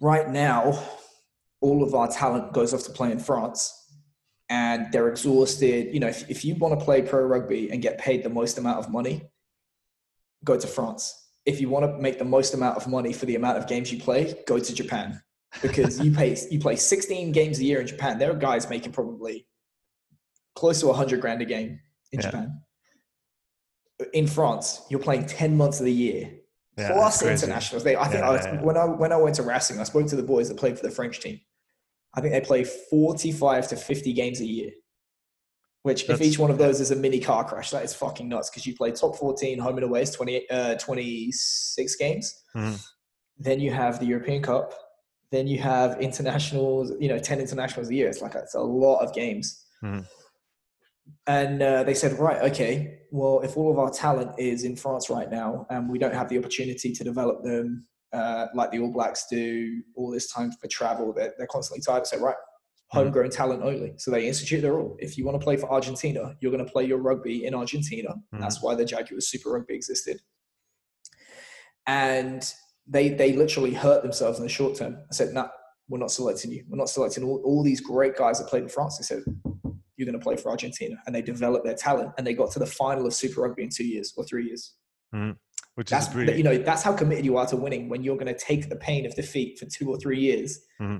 [0.00, 0.82] right now,
[1.60, 3.76] all of our talent goes off to play in France."
[4.52, 5.94] and they're exhausted.
[5.94, 8.58] You know, if, if you want to play pro rugby and get paid the most
[8.58, 9.29] amount of money,
[10.44, 11.28] go to France.
[11.46, 13.92] If you want to make the most amount of money for the amount of games
[13.92, 15.22] you play, go to Japan
[15.62, 18.18] because you pay you play 16 games a year in Japan.
[18.18, 19.46] There are guys making probably
[20.54, 21.80] close to 100 grand a game
[22.12, 22.26] in yeah.
[22.26, 22.60] Japan.
[24.12, 26.30] In France, you're playing 10 months of the year.
[26.78, 27.84] yeah, plus internationals.
[27.84, 30.16] They, I think yeah, I, when I when I went to Racing, I spoke to
[30.16, 31.40] the boys that played for the French team.
[32.14, 34.70] I think they play 45 to 50 games a year.
[35.82, 38.28] Which, That's, if each one of those is a mini car crash, that is fucking
[38.28, 42.42] nuts because you play top 14 home and away, 20, uh, 26 games.
[42.54, 42.74] Mm-hmm.
[43.38, 44.74] Then you have the European Cup.
[45.30, 48.08] Then you have internationals, you know, 10 internationals a year.
[48.08, 49.64] It's like, it's a lot of games.
[49.82, 50.00] Mm-hmm.
[51.26, 55.08] And uh, they said, right, okay, well, if all of our talent is in France
[55.08, 58.92] right now and we don't have the opportunity to develop them uh, like the All
[58.92, 62.06] Blacks do, all this time for travel, they're, they're constantly tired.
[62.06, 62.36] So, right,
[62.92, 63.04] Mm-hmm.
[63.04, 63.94] homegrown talent only.
[63.98, 64.96] So they institute their rule.
[64.98, 68.08] If you want to play for Argentina, you're going to play your rugby in Argentina.
[68.08, 68.40] Mm-hmm.
[68.40, 70.20] That's why the Jaguars Super Rugby existed.
[71.86, 72.44] And
[72.88, 74.96] they they literally hurt themselves in the short term.
[75.08, 75.48] I said, "No, nah,
[75.88, 76.64] we're not selecting you.
[76.68, 79.22] We're not selecting all, all these great guys that played in France." They said,
[79.96, 82.58] "You're going to play for Argentina," and they developed their talent, and they got to
[82.58, 84.74] the final of Super Rugby in two years or three years.
[85.14, 85.32] Mm-hmm.
[85.76, 86.32] Which that's, is pretty...
[86.32, 88.76] you know that's how committed you are to winning when you're going to take the
[88.76, 90.98] pain of defeat for two or three years mm-hmm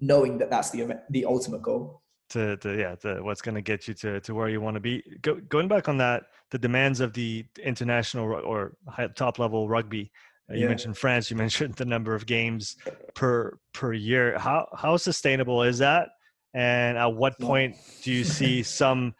[0.00, 2.02] knowing that that's the the ultimate goal.
[2.30, 4.80] To, to yeah to what's going to get you to, to where you want to
[4.80, 5.02] be.
[5.22, 10.10] Go, going back on that the demands of the international or high, top level rugby
[10.50, 10.68] uh, you yeah.
[10.68, 12.76] mentioned france you mentioned the number of games
[13.14, 14.38] per per year.
[14.38, 16.08] How how sustainable is that?
[16.54, 19.14] And at what point do you see some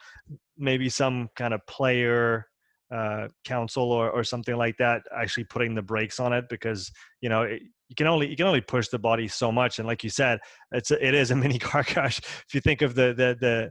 [0.57, 2.47] maybe some kind of player
[2.91, 6.49] uh, council or, or something like that actually putting the brakes on it?
[6.49, 9.79] Because you know it, you can only you can only push the body so much
[9.79, 10.39] and like you said
[10.73, 12.19] it's a, it is a mini car crash.
[12.19, 13.71] If you think of the the the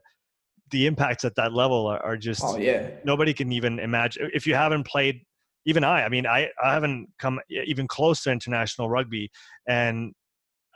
[0.71, 2.89] the impacts at that level are, are just oh yeah.
[3.03, 5.21] nobody can even imagine if you haven't played
[5.65, 9.29] even i i mean i i haven't come even close to international rugby
[9.67, 10.13] and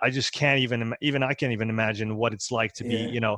[0.01, 3.07] i just can't even even i can't even imagine what it's like to yeah.
[3.07, 3.37] be you know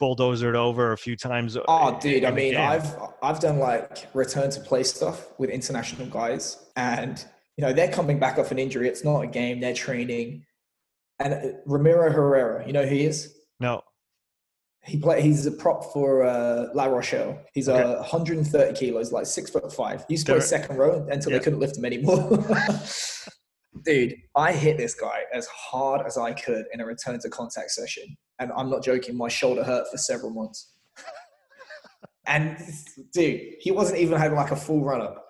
[0.00, 4.50] bulldozered over a few times uh, oh dude i mean i've i've done like return
[4.50, 7.26] to play stuff with international guys and
[7.60, 8.88] you know, they're coming back off an injury.
[8.88, 9.60] It's not a game.
[9.60, 10.46] They're training.
[11.18, 13.36] And uh, Ramiro Herrera, you know who he is?
[13.60, 13.82] No.
[14.82, 15.20] He play.
[15.20, 17.38] He's a prop for uh, La Rochelle.
[17.52, 17.82] He's okay.
[17.82, 20.06] uh, 130 kilos, like six foot five.
[20.08, 21.36] He used to play second row until yeah.
[21.36, 22.42] they couldn't lift him anymore.
[23.84, 27.72] Dude, I hit this guy as hard as I could in a return to contact
[27.72, 29.18] session, and I'm not joking.
[29.18, 30.72] My shoulder hurt for several months.
[32.26, 32.56] and
[33.12, 35.26] dude, he wasn't even having like a full run up.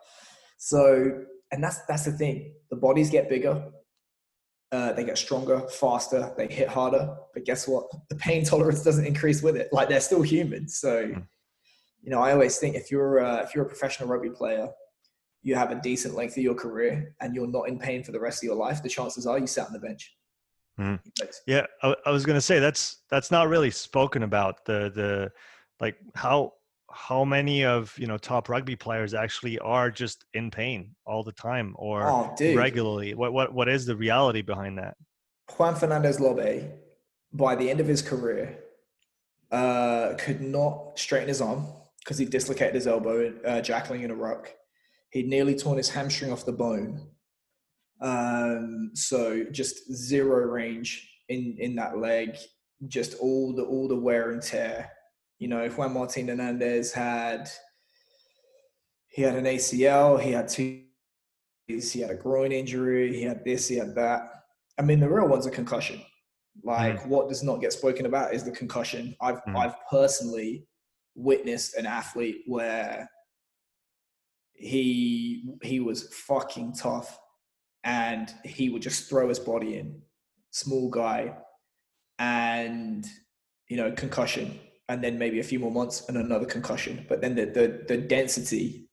[0.58, 2.52] So and that's that's the thing.
[2.70, 3.70] The bodies get bigger,
[4.72, 7.16] uh, they get stronger, faster, they hit harder.
[7.34, 7.86] But guess what?
[8.08, 9.68] The pain tolerance doesn't increase with it.
[9.72, 10.68] Like they're still human.
[10.68, 11.20] So, hmm.
[12.02, 14.68] you know, I always think if you're uh, if you're a professional rugby player,
[15.42, 18.20] you have a decent length of your career, and you're not in pain for the
[18.20, 18.82] rest of your life.
[18.82, 20.14] The chances are you sat on the bench.
[20.78, 21.00] Mm.
[21.46, 25.32] Yeah, I, I was gonna say that's that's not really spoken about the the
[25.80, 26.52] like how
[26.92, 31.32] how many of you know top rugby players actually are just in pain all the
[31.32, 33.14] time or oh, regularly?
[33.14, 34.96] What what what is the reality behind that?
[35.56, 36.70] Juan fernandez lobbe
[37.32, 38.58] by the end of his career
[39.50, 41.66] uh, could not straighten his arm
[42.00, 44.52] because he dislocated his elbow uh, jackling in a ruck.
[45.10, 47.08] He'd nearly torn his hamstring off the bone.
[48.00, 52.36] Um, so just zero range in in that leg
[52.88, 54.90] just all the all the wear and tear
[55.40, 57.50] you know, if Juan Martin Hernandez had
[59.08, 60.82] he had an ACL, he had two,
[61.66, 64.30] he had a groin injury, he had this, he had that.
[64.78, 66.00] I mean, the real one's a concussion.
[66.62, 67.06] Like, mm.
[67.06, 69.16] what does not get spoken about is the concussion.
[69.20, 69.56] I've mm.
[69.56, 70.66] I've personally
[71.14, 73.08] witnessed an athlete where
[74.52, 77.18] he he was fucking tough,
[77.82, 80.02] and he would just throw his body in,
[80.50, 81.34] small guy,
[82.18, 83.06] and
[83.68, 84.58] you know concussion
[84.90, 87.06] and then maybe a few more months and another concussion.
[87.08, 88.88] But then the the, the density,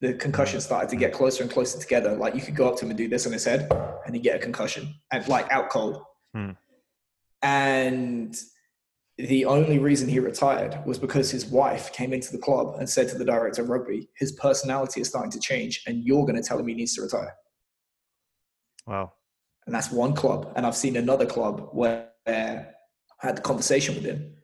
[0.00, 2.16] the concussion started to get closer and closer together.
[2.16, 3.70] Like you could go up to him and do this on his head,
[4.06, 6.02] and you get a concussion, and like out cold.
[6.34, 6.52] Hmm.
[7.42, 8.34] And
[9.18, 13.08] the only reason he retired was because his wife came into the club and said
[13.10, 16.42] to the director of rugby, his personality is starting to change, and you're going to
[16.42, 17.34] tell him he needs to retire.
[18.86, 19.12] Wow.
[19.66, 20.52] And that's one club.
[20.56, 22.66] And I've seen another club where I
[23.20, 24.34] had the conversation with him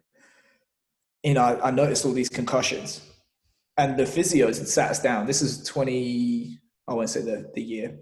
[1.22, 3.00] you know, I, I noticed all these concussions,
[3.76, 5.26] and the physios had sat us down.
[5.26, 6.58] This is twenty.
[6.88, 7.98] I won't say the the year.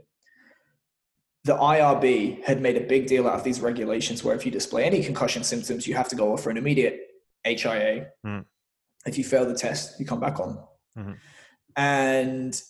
[1.44, 4.84] The IRB had made a big deal out of these regulations where if you display
[4.84, 7.00] any concussion symptoms, you have to go off for an immediate
[7.44, 8.08] HIA.
[8.26, 8.44] Mm.
[9.06, 10.58] If you fail the test, you come back on.
[10.98, 11.12] Mm-hmm.
[11.76, 12.60] And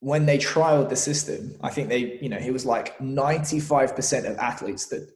[0.00, 4.38] when they trialed the system, I think they, you know, it was like 95% of
[4.38, 5.10] athletes that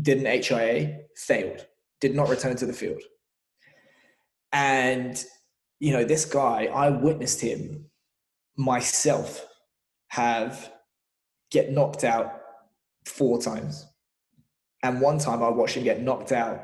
[0.00, 1.66] did an HIA failed
[2.00, 3.02] did not return to the field.
[4.52, 5.22] And,
[5.80, 7.86] you know, this guy, I witnessed him
[8.56, 9.46] myself
[10.08, 10.72] have
[11.50, 12.40] get knocked out
[13.04, 13.86] four times.
[14.82, 16.60] And one time I watched him get knocked out,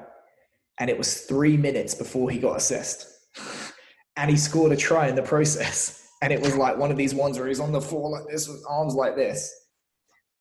[0.79, 3.07] and it was three minutes before he got assessed.
[4.17, 5.99] and he scored a try in the process.
[6.23, 8.47] And it was like one of these ones where he's on the floor like this
[8.47, 9.53] with arms like this.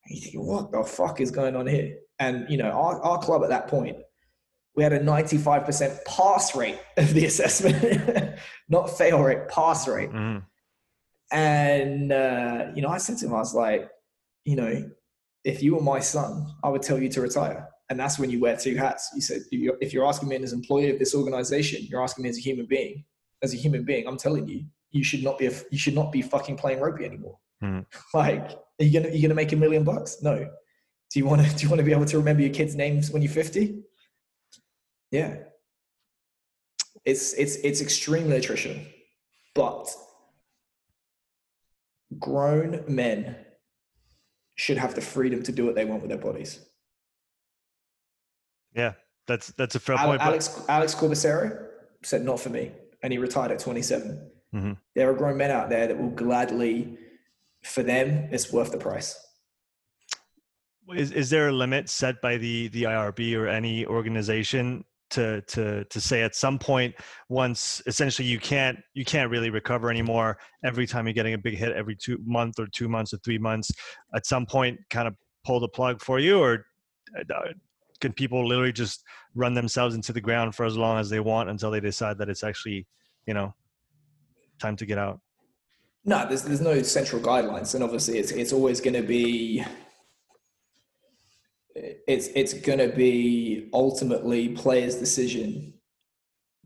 [0.05, 1.97] And you think, what the fuck is going on here?
[2.19, 3.97] And you know, our, our club at that point,
[4.75, 8.37] we had a 95% pass rate of the assessment,
[8.69, 10.11] not fail rate, pass rate.
[10.11, 10.43] Mm.
[11.31, 13.89] And uh, you know, I said to him, I was like,
[14.43, 14.89] you know,
[15.43, 17.67] if you were my son, I would tell you to retire.
[17.89, 19.11] And that's when you wear two hats.
[19.13, 22.29] You said, if you're asking me as an employee of this organization, you're asking me
[22.29, 23.03] as a human being.
[23.43, 26.11] As a human being, I'm telling you, you should not be a, you should not
[26.11, 27.37] be fucking playing rugby anymore.
[27.61, 27.85] Mm.
[28.13, 30.21] Like, are you gonna you gonna make a million bucks?
[30.21, 30.37] No.
[30.37, 33.11] Do you want to do you want to be able to remember your kids' names
[33.11, 33.83] when you're 50?
[35.11, 35.35] Yeah.
[37.05, 38.85] It's it's it's extremely attritional,
[39.55, 39.89] but
[42.19, 43.35] grown men
[44.55, 46.59] should have the freedom to do what they want with their bodies.
[48.75, 48.93] Yeah,
[49.27, 50.21] that's that's a fair Alex, point.
[50.21, 51.65] Alex Alex Corbisiero
[52.03, 52.71] said not for me,
[53.01, 54.29] and he retired at 27.
[54.53, 54.73] Mm-hmm.
[54.95, 56.97] There are grown men out there that will gladly,
[57.63, 59.19] for them, it's worth the price.
[60.93, 65.83] Is is there a limit set by the the IRB or any organization to to
[65.85, 66.95] to say at some point
[67.29, 70.37] once essentially you can't you can't really recover anymore.
[70.63, 73.37] Every time you're getting a big hit every two month or two months or three
[73.37, 73.71] months
[74.15, 76.65] at some point kind of pull the plug for you or
[77.19, 77.51] uh,
[77.99, 79.03] can people literally just
[79.35, 82.29] run themselves into the ground for as long as they want until they decide that
[82.29, 82.87] it's actually
[83.27, 83.53] you know
[84.59, 85.19] time to get out?
[86.05, 89.63] No there's there's no central guidelines and obviously it's it's always going to be
[91.75, 95.73] it's it's going to be ultimately players' decision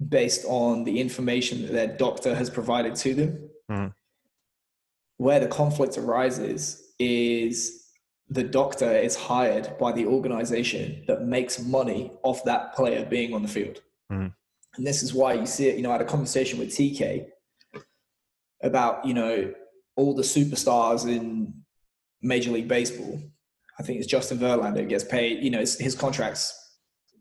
[0.09, 3.49] based on the information that their doctor has provided to them.
[3.71, 3.93] Mm.
[5.17, 7.85] Where the conflict arises is
[8.29, 13.41] the doctor is hired by the organization that makes money off that player being on
[13.41, 13.81] the field.
[14.11, 14.33] Mm.
[14.77, 15.77] And this is why you see it.
[15.77, 17.27] You know, I had a conversation with TK
[18.61, 19.53] about, you know,
[19.95, 21.53] all the superstars in
[22.21, 23.21] Major League Baseball
[23.79, 25.43] I think it's Justin Verlander who gets paid.
[25.43, 26.61] You know, his contracts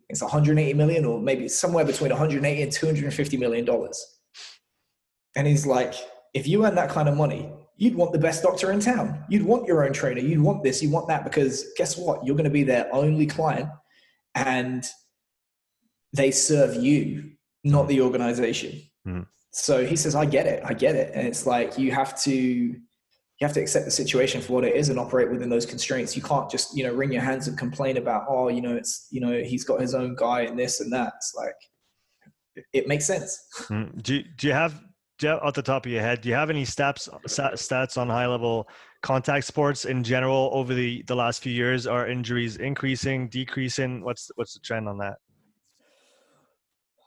[0.08, 4.04] it's 180 million or maybe somewhere between 180 and 250 million dollars.
[5.36, 5.94] And he's like,
[6.34, 9.24] if you earn that kind of money, you'd want the best doctor in town.
[9.28, 10.20] You'd want your own trainer.
[10.20, 10.82] You'd want this.
[10.82, 12.24] You want that because guess what?
[12.24, 13.68] You're going to be their only client,
[14.34, 14.84] and
[16.12, 17.32] they serve you,
[17.64, 18.80] not the organization.
[19.06, 19.26] Mm.
[19.50, 20.62] So he says, I get it.
[20.64, 21.12] I get it.
[21.14, 22.76] And it's like you have to
[23.40, 26.14] you have to accept the situation for what it is and operate within those constraints.
[26.14, 29.08] You can't just, you know, wring your hands and complain about, oh, you know, it's,
[29.10, 31.14] you know, he's got his own guy and this and that.
[31.16, 33.38] It's like, it makes sense.
[33.68, 34.02] Mm.
[34.02, 34.80] Do, you, do you have,
[35.18, 37.98] do you have, off the top of your head, do you have any stats, stats
[37.98, 38.68] on high level
[39.02, 41.86] contact sports in general over the, the last few years?
[41.88, 44.04] Are injuries increasing, decreasing?
[44.04, 45.16] What's, what's the trend on that?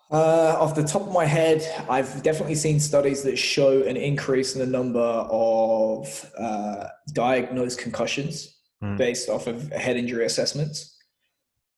[0.09, 4.55] Uh, off the top of my head, I've definitely seen studies that show an increase
[4.55, 8.97] in the number of uh, diagnosed concussions mm.
[8.97, 10.97] based off of head injury assessments.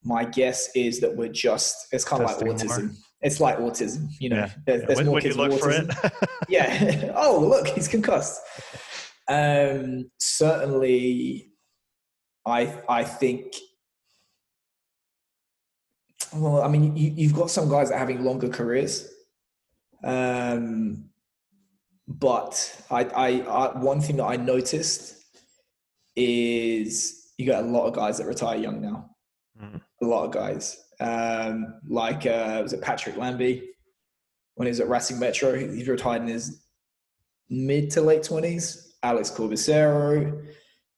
[0.04, 2.84] My guess is that we're just, it's kind of like autism.
[2.84, 2.92] More.
[3.22, 4.52] It's like autism, you know, yeah.
[4.66, 6.28] there's, there's when, more when kids with autism.
[6.50, 7.12] yeah.
[7.16, 8.40] oh, look, he's concussed.
[9.28, 11.50] Um, certainly,
[12.46, 13.54] I, I think
[16.34, 19.12] well, I mean, you, have got some guys that are having longer careers.
[20.04, 21.10] Um,
[22.08, 25.16] but I, I, I, one thing that I noticed
[26.16, 29.10] is you got a lot of guys that retire young now.
[29.62, 29.82] Mm.
[30.02, 33.70] A lot of guys, um, like uh, was it Patrick Lambie
[34.56, 35.58] when he was at Racing Metro?
[35.58, 36.66] He retired in his
[37.50, 38.98] mid to late twenties.
[39.04, 40.46] Alex Corbisiero.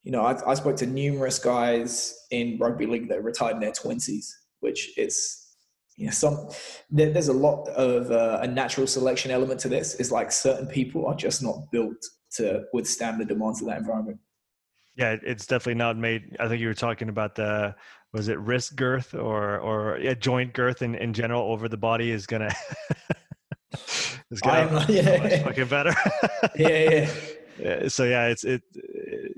[0.04, 3.72] You know, I, I spoke to numerous guys in rugby league that retired in their
[3.72, 5.38] twenties which is
[5.97, 6.50] you know some
[6.89, 9.95] there, there's a lot of uh, a natural selection element to this.
[9.95, 12.04] Is like certain people are just not built
[12.38, 14.19] to withstand the demands of that environment.
[14.95, 17.73] Yeah it's definitely not made i think you were talking about the
[18.13, 22.12] was it wrist girth or or yeah, joint girth in, in general over the body
[22.12, 22.54] is gonna
[24.31, 25.44] is gonna yeah.
[25.44, 25.94] fucking better.
[26.56, 27.10] Yeah,
[27.60, 28.63] yeah so yeah it's it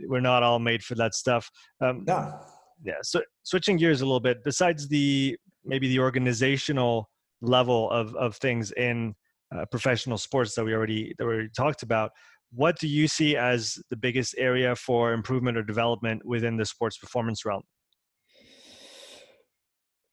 [0.08, 1.52] we're not all made for that stuff.
[1.82, 2.40] Um no
[2.84, 7.10] yeah so switching gears a little bit besides the maybe the organizational
[7.42, 9.14] level of of things in
[9.56, 12.12] uh, professional sports that we already that we already talked about
[12.56, 17.00] what do you see as the biggest area for improvement or development within the sports
[17.00, 17.64] performance realm?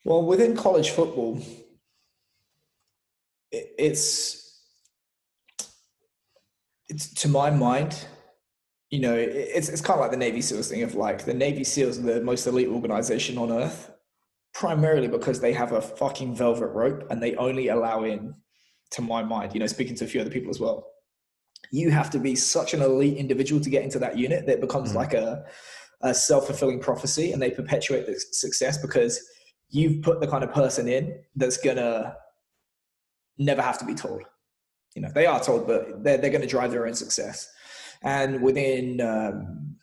[0.05, 1.43] Well within college football
[3.53, 4.63] it's
[6.89, 8.07] it's to my mind
[8.91, 11.63] you know, it's it's kind of like the Navy SEALs thing of like the Navy
[11.63, 13.91] SEALs are the most elite organization on earth,
[14.53, 18.35] primarily because they have a fucking velvet rope and they only allow in,
[18.91, 20.87] to my mind, you know, speaking to a few other people as well.
[21.71, 24.61] You have to be such an elite individual to get into that unit that it
[24.61, 24.99] becomes mm-hmm.
[24.99, 25.45] like a,
[26.01, 29.21] a self fulfilling prophecy, and they perpetuate the success because
[29.69, 32.17] you've put the kind of person in that's gonna
[33.39, 34.23] never have to be told.
[34.97, 37.49] You know, they are told, but they're, they're going to drive their own success.
[38.03, 39.77] And within, um,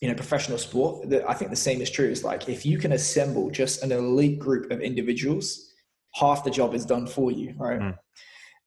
[0.00, 2.08] you know, professional sport, the, I think the same is true.
[2.08, 5.70] It's like if you can assemble just an elite group of individuals,
[6.14, 7.80] half the job is done for you, right?
[7.80, 7.98] Mm.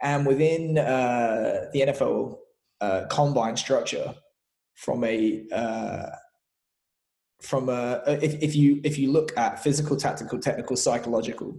[0.01, 2.37] And within uh, the NFL
[2.81, 4.15] uh, combine structure,
[4.77, 6.09] from a uh,
[7.41, 11.57] from a if, if you if you look at physical, tactical, technical, psychological,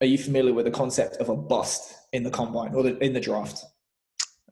[0.00, 3.12] are you familiar with the concept of a bust in the combine or the, in
[3.12, 3.64] the draft?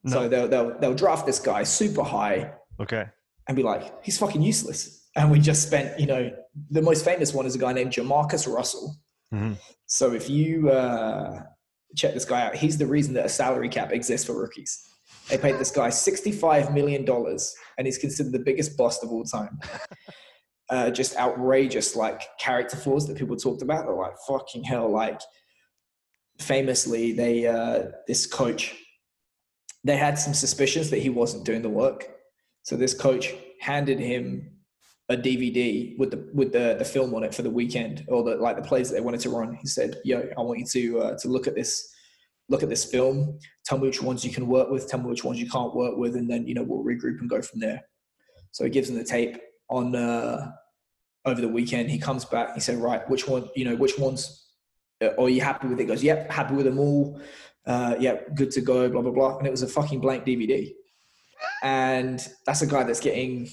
[0.04, 0.12] No.
[0.12, 2.52] So they'll, they'll, they'll draft this guy super high.
[2.80, 3.06] Okay.
[3.46, 5.08] And be like, he's fucking useless.
[5.16, 6.30] And we just spent, you know,
[6.70, 8.96] the most famous one is a guy named JaMarcus Russell.
[9.34, 9.54] Mm-hmm.
[9.86, 11.42] So if you uh,
[11.96, 14.86] check this guy out, he's the reason that a salary cap exists for rookies.
[15.28, 19.58] They paid this guy $65 million and he's considered the biggest bust of all time.
[20.70, 23.86] Uh, just outrageous, like character flaws that people talked about.
[23.86, 25.18] They're like, fucking hell, like
[26.38, 28.76] famously, they uh, this coach
[29.84, 32.08] they had some suspicions that he wasn't doing the work.
[32.62, 34.50] So this coach handed him
[35.08, 38.36] a DVD with the with the, the film on it for the weekend or the
[38.36, 39.54] like the plays that they wanted to run.
[39.54, 41.94] He said, "Yo, I want you to uh, to look at this
[42.50, 43.38] look at this film.
[43.64, 44.88] Tell me which ones you can work with.
[44.88, 47.30] Tell me which ones you can't work with, and then you know we'll regroup and
[47.30, 47.80] go from there."
[48.50, 49.38] So he gives him the tape
[49.70, 50.52] on uh,
[51.24, 51.90] over the weekend.
[51.90, 52.54] He comes back.
[52.54, 53.48] He said, "Right, which one?
[53.56, 54.46] You know, which ones
[55.02, 57.18] uh, are you happy with it?" He goes, "Yep, happy with them all
[57.68, 59.36] uh, yeah, good to go, blah, blah, blah.
[59.36, 60.72] And it was a fucking blank DVD.
[61.62, 63.48] And that's a guy that's getting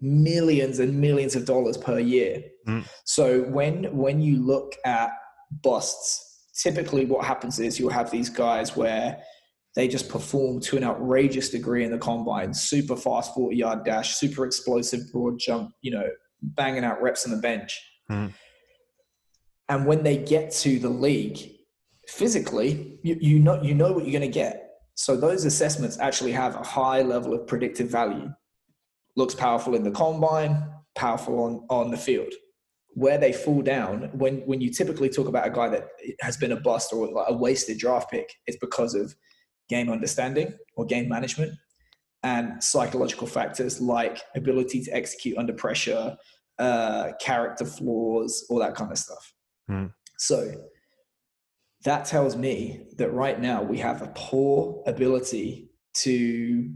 [0.00, 2.42] millions and millions of dollars per year.
[2.68, 2.86] Mm.
[3.04, 5.10] So when when you look at
[5.62, 9.18] busts, typically what happens is you'll have these guys where
[9.74, 14.14] they just perform to an outrageous degree in the combine, super fast 40 yard dash,
[14.14, 16.08] super explosive broad jump, you know,
[16.40, 17.78] banging out reps on the bench.
[18.10, 18.32] Mm.
[19.68, 21.55] And when they get to the league,
[22.08, 24.62] physically, you, you know you know what you're going to get.
[24.94, 28.32] So those assessments actually have a high level of predictive value.
[29.16, 32.32] Looks powerful in the combine, powerful on, on the field.
[32.94, 35.88] Where they fall down, when when you typically talk about a guy that
[36.20, 39.14] has been a bust or like a wasted draft pick, it's because of
[39.68, 41.52] game understanding or game management
[42.22, 46.16] and psychological factors like ability to execute under pressure,
[46.58, 49.32] uh, character flaws, all that kind of stuff.
[49.68, 49.86] Hmm.
[50.18, 50.52] So
[51.84, 55.70] that tells me that right now we have a poor ability
[56.02, 56.70] to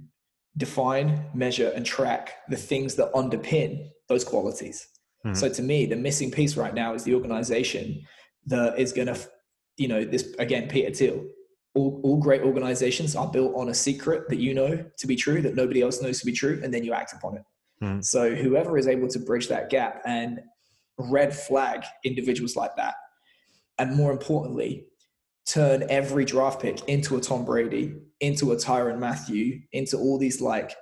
[0.57, 4.87] define, measure, and track the things that underpin those qualities.
[5.25, 5.35] Mm-hmm.
[5.35, 8.03] So to me, the missing piece right now is the organization
[8.47, 9.19] that is going to,
[9.77, 11.25] you know, this again, Peter Thiel.
[11.75, 15.41] All, all great organizations are built on a secret that you know to be true,
[15.43, 17.43] that nobody else knows to be true, and then you act upon it.
[17.83, 18.01] Mm-hmm.
[18.01, 20.41] So whoever is able to bridge that gap and
[20.99, 22.95] red flag individuals like that,
[23.79, 24.87] and more importantly,
[25.47, 30.41] turn every draft pick into a Tom Brady, into a Tyrann Mathieu, into all these
[30.41, 30.75] like,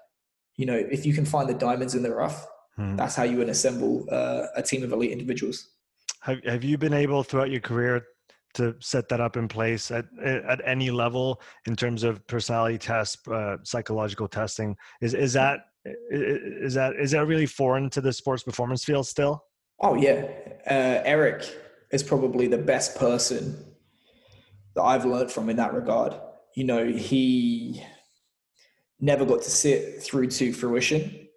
[0.57, 2.47] you know, if you can find the diamonds in the rough,
[2.77, 2.97] hmm.
[2.97, 5.69] that's how you would assemble uh, a team of elite individuals.
[6.23, 8.05] Have Have you been able throughout your career
[8.55, 13.27] to set that up in place at at any level in terms of personality tests,
[13.29, 14.77] uh, psychological testing?
[15.01, 15.61] Is is that
[16.11, 19.45] is that is that really foreign to the sports performance field still?
[19.81, 20.27] Oh yeah,
[20.67, 21.45] uh, Erik
[21.93, 23.65] is probably the best person
[24.79, 26.15] that I've learned from in that regard.
[26.55, 27.83] You know, he
[29.01, 31.29] never got to sit through to fruition,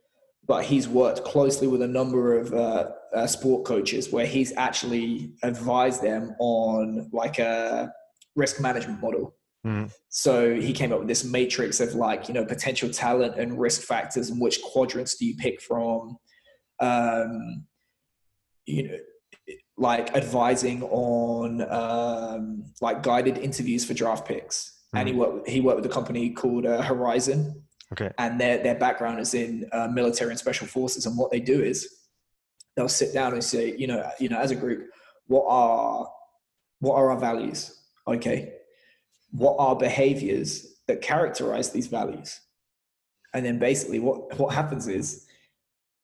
[0.47, 5.33] but he's worked closely with a number of uh, uh, sport coaches where he's actually
[5.41, 7.91] advised them on like a
[8.35, 9.35] risk management model.
[9.65, 9.91] Mm.
[10.09, 13.81] So he came up with this matrix of like, you know, potential talent and risk
[13.81, 16.17] factors and which quadrants do you pick from.
[16.79, 17.65] Um,
[18.67, 18.97] you know,
[19.81, 24.77] like advising on um, like guided interviews for draft picks.
[24.93, 24.97] Mm-hmm.
[24.97, 27.63] And he worked he worked with a company called uh, Horizon.
[27.91, 28.11] Okay.
[28.19, 31.07] And their their background is in uh, military and special forces.
[31.07, 31.87] And what they do is
[32.75, 34.87] they'll sit down and say, you know, you know, as a group,
[35.25, 36.07] what are
[36.79, 37.75] what are our values?
[38.07, 38.53] Okay.
[39.31, 42.39] What are behaviors that characterize these values?
[43.33, 45.25] And then basically what what happens is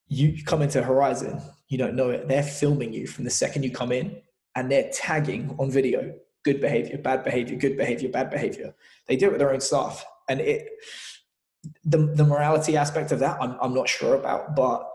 [0.08, 2.28] you come into Horizon you don't know it.
[2.28, 4.22] They're filming you from the second you come in
[4.56, 6.14] and they're tagging on video
[6.48, 8.74] good behavior, bad behavior, good behavior, bad behavior.
[9.08, 10.06] They do it with their own staff.
[10.30, 10.70] And it,
[11.84, 14.90] the the morality aspect of that, I'm I'm not sure about, but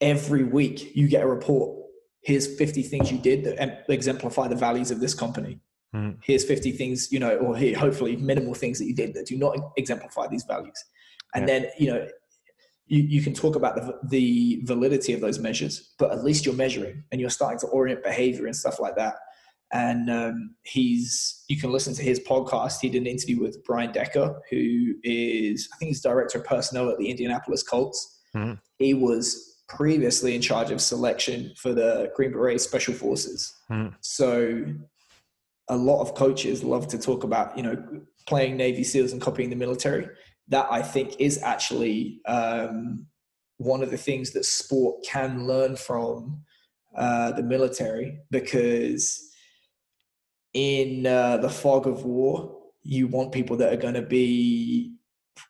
[0.00, 1.78] every week you get a report.
[2.20, 5.60] Here's 50 things you did that exemplify the values of this company.
[5.94, 6.18] Mm.
[6.22, 9.36] Here's 50 things, you know, or here, hopefully minimal things that you did that do
[9.36, 10.78] not exemplify these values.
[11.34, 11.60] And yeah.
[11.60, 12.06] then, you know,
[12.86, 16.54] you, you can talk about the, the validity of those measures, but at least you're
[16.54, 19.14] measuring and you're starting to orient behavior and stuff like that.
[19.72, 22.80] And um, he's, you can listen to his podcast.
[22.82, 26.90] He did an interview with Brian Decker, who is, I think he's director of personnel
[26.90, 28.20] at the Indianapolis Colts.
[28.36, 28.54] Mm-hmm.
[28.78, 33.54] He was previously in charge of selection for the Green Beret Special Forces.
[33.70, 33.94] Mm-hmm.
[34.02, 34.66] So
[35.68, 39.48] a lot of coaches love to talk about, you know, playing Navy SEALs and copying
[39.48, 40.06] the military
[40.52, 43.06] that I think is actually um,
[43.56, 46.42] one of the things that sport can learn from
[46.96, 49.30] uh, the military because
[50.52, 54.94] in uh, the fog of war, you want people that are going to be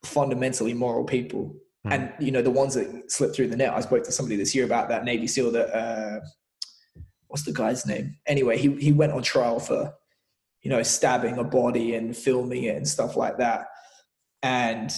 [0.05, 1.57] fundamentally moral people.
[1.86, 1.92] Mm.
[1.92, 3.72] And you know the ones that slip through the net.
[3.72, 5.50] I spoke to somebody this year about that Navy SEAL.
[5.50, 6.20] That uh,
[7.26, 8.16] what's the guy's name?
[8.26, 9.92] Anyway, he he went on trial for
[10.61, 13.66] you know stabbing a body and filming it and stuff like that
[14.43, 14.93] and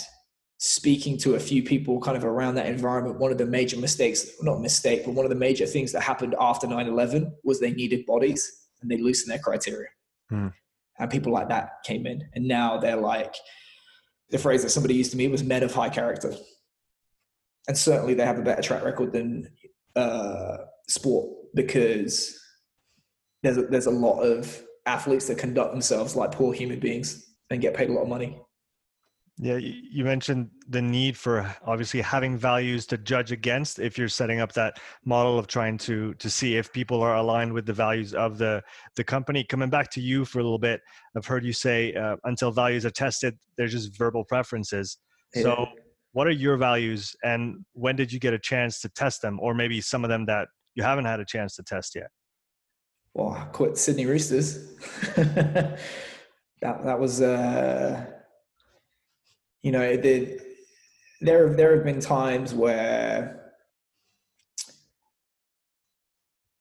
[0.59, 4.31] speaking to a few people kind of around that environment one of the major mistakes
[4.41, 8.07] not mistake but one of the major things that happened after 9-11 was they needed
[8.07, 9.89] bodies and they loosened their criteria.
[10.31, 10.49] Hmm.
[10.99, 12.23] and people like that came in.
[12.35, 13.35] And now they're like
[14.31, 16.35] the phrase that somebody used to me was men of high character.
[17.69, 19.49] And certainly they have a better track record than
[19.97, 20.57] uh,
[20.89, 22.39] sport because
[23.43, 27.61] there's a, there's a lot of athletes that conduct themselves like poor human beings and
[27.61, 28.39] get paid a lot of money
[29.39, 34.39] yeah, you mentioned the need for obviously having values to judge against if you're setting
[34.39, 38.15] up that model of trying to to see if people are aligned with the values
[38.15, 38.63] of the
[38.95, 39.43] the company.
[39.43, 40.81] Coming back to you for a little bit,
[41.17, 44.99] I've heard you say uh, until values are tested, they're just verbal preferences.
[45.35, 45.43] Yeah.
[45.43, 45.67] So,
[46.13, 49.53] what are your values, and when did you get a chance to test them, or
[49.53, 52.09] maybe some of them that you haven't had a chance to test yet?
[53.15, 54.77] Well, I quit Sydney Roosters.
[55.17, 55.79] that
[56.63, 57.21] that was.
[57.21, 58.14] Uh
[59.65, 60.39] you know, the,
[61.23, 63.55] there there have been times where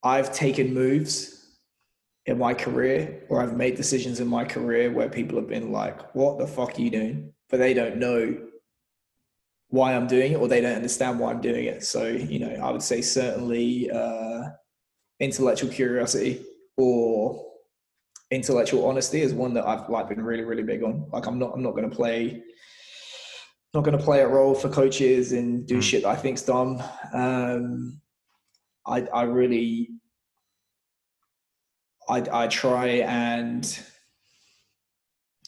[0.02, 1.46] I've taken moves
[2.26, 6.16] in my career or I've made decisions in my career where people have been like,
[6.16, 8.38] "What the fuck are you doing?" But they don't know
[9.68, 11.84] why I'm doing it or they don't understand why I'm doing it.
[11.84, 14.44] So, you know, I would say certainly uh,
[15.20, 16.46] intellectual curiosity
[16.78, 17.52] or
[18.32, 21.10] intellectual honesty is one that I've like been really, really big on.
[21.12, 22.44] Like I'm not I'm not gonna play
[23.74, 25.84] not going to play a role for coaches and do mm.
[25.84, 26.82] shit that I think's dumb.
[27.12, 28.00] Um,
[28.86, 29.90] I, I really,
[32.08, 33.80] I, I try and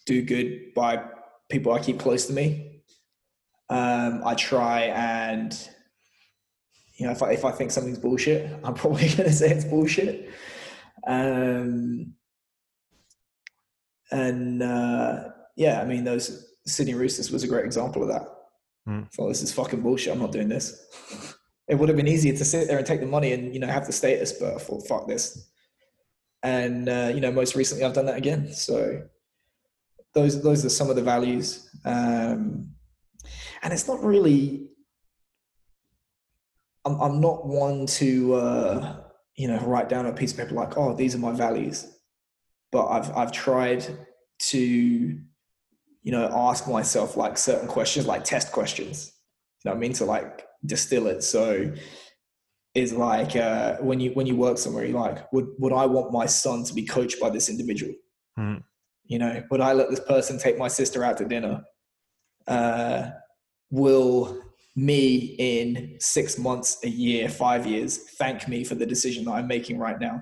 [0.05, 1.03] do good by
[1.49, 2.81] people I keep close to me.
[3.69, 5.69] Um, I try and,
[6.97, 9.65] you know, if I, if I think something's bullshit, I'm probably going to say it's
[9.65, 10.31] bullshit.
[11.05, 12.15] Um,
[14.11, 18.27] and uh, yeah, I mean, those Sydney Roosters was a great example of that.
[18.87, 19.07] Mm.
[19.13, 20.13] So this is fucking bullshit.
[20.13, 20.85] I'm not doing this.
[21.67, 23.67] it would have been easier to sit there and take the money and you know
[23.67, 25.49] have the status, but I thought fuck this.
[26.43, 28.51] And uh, you know, most recently I've done that again.
[28.51, 29.03] So
[30.13, 31.69] those those are some of the values.
[31.85, 32.71] Um,
[33.61, 34.69] and it's not really.
[36.85, 38.97] I'm I'm not one to uh,
[39.35, 41.87] you know write down a piece of paper like, oh, these are my values.
[42.71, 43.85] But I've I've tried
[44.37, 45.19] to
[46.05, 49.11] you know, ask myself like certain questions, like test questions.
[49.63, 49.93] You know what I mean?
[49.93, 51.23] To like distill it.
[51.23, 51.73] So
[52.75, 56.13] is like uh, when you when you work somewhere, you're like, would would I want
[56.13, 57.93] my son to be coached by this individual?
[58.37, 58.61] Mm.
[59.05, 61.63] You know, would I let this person take my sister out to dinner?
[62.47, 63.09] Uh,
[63.71, 64.39] will
[64.75, 69.47] me in six months, a year, five years thank me for the decision that I'm
[69.47, 70.21] making right now?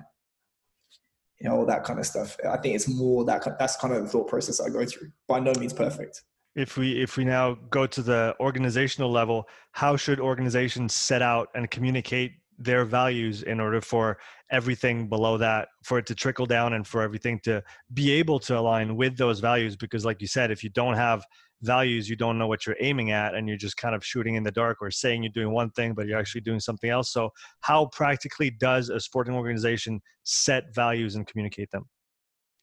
[1.40, 2.36] You know all that kind of stuff.
[2.48, 5.40] I think it's more that that's kind of the thought process i go through by
[5.40, 6.22] no means perfect.
[6.54, 11.48] If we if we now go to the organizational level how should organizations set out
[11.54, 14.16] and communicate their values in order for
[14.50, 17.60] everything below that for it to trickle down and for everything to
[17.92, 19.74] be able to align with those values?
[19.76, 21.24] Because like you said if you don't have
[21.64, 24.42] values you don't know what you're aiming at and you're just kind of shooting in
[24.42, 27.12] the dark or saying you're doing one thing but you're actually doing something else.
[27.12, 31.88] So how practically does a sporting organization set values and communicate them?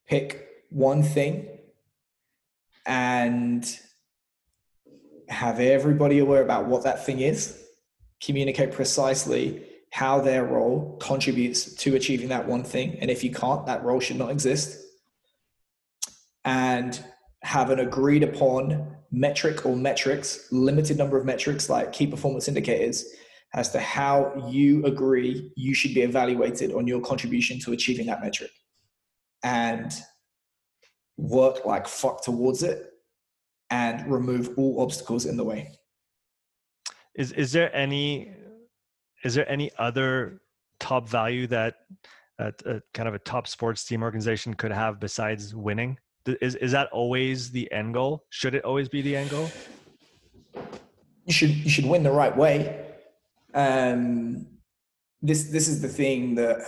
[0.07, 1.47] Pick one thing
[2.85, 3.79] and
[5.29, 7.57] have everybody aware about what that thing is
[8.21, 13.65] communicate precisely how their role contributes to achieving that one thing and if you can't
[13.65, 14.77] that role should not exist.
[16.45, 16.99] And
[17.43, 23.05] have an agreed upon metric or metrics, limited number of metrics like key performance indicators,
[23.53, 28.21] as to how you agree you should be evaluated on your contribution to achieving that
[28.21, 28.51] metric.
[29.43, 29.91] And
[31.17, 32.91] work like fuck towards it
[33.69, 35.71] and remove all obstacles in the way.
[37.15, 38.33] Is is there any
[39.23, 40.41] is there any other
[40.79, 41.75] top value that
[42.39, 45.97] a uh, kind of a top sports team organization could have besides winning?
[46.25, 48.23] Is is that always the end goal?
[48.29, 49.49] Should it always be the end goal?
[51.25, 52.85] You should you should win the right way.
[53.53, 54.47] Um,
[55.21, 56.59] this this is the thing that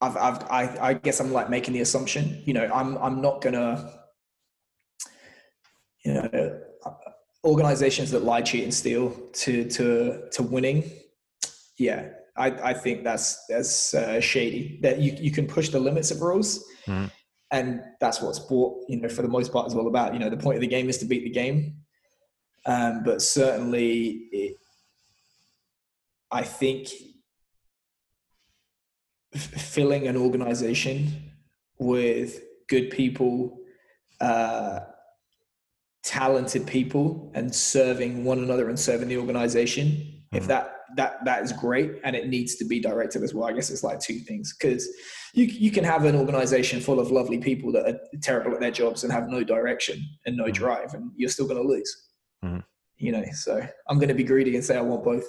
[0.00, 2.42] I've, I've I, I guess I'm like making the assumption.
[2.44, 3.94] You know, I'm I'm not gonna.
[6.04, 6.60] You know,
[7.44, 10.90] organizations that lie, cheat, and steal to to to winning.
[11.78, 14.78] Yeah, I, I think that's that's uh, shady.
[14.82, 17.06] That you you can push the limits of rules, mm-hmm.
[17.50, 20.12] And that's what sport, you know, for the most part, is all about.
[20.12, 21.76] You know, the point of the game is to beat the game.
[22.66, 24.56] Um, but certainly, it,
[26.30, 26.88] I think
[29.34, 31.32] filling an organization
[31.78, 33.58] with good people,
[34.20, 34.80] uh,
[36.02, 39.86] talented people, and serving one another and serving the organization.
[39.86, 40.36] Mm-hmm.
[40.36, 43.48] If that that that is great, and it needs to be directed as well.
[43.48, 44.88] I guess it's like two things because
[45.34, 48.70] you you can have an organization full of lovely people that are terrible at their
[48.70, 50.52] jobs and have no direction and no mm-hmm.
[50.52, 52.08] drive, and you're still going to lose.
[52.44, 52.60] Mm-hmm.
[52.96, 55.24] You know, so I'm going to be greedy and say I want both.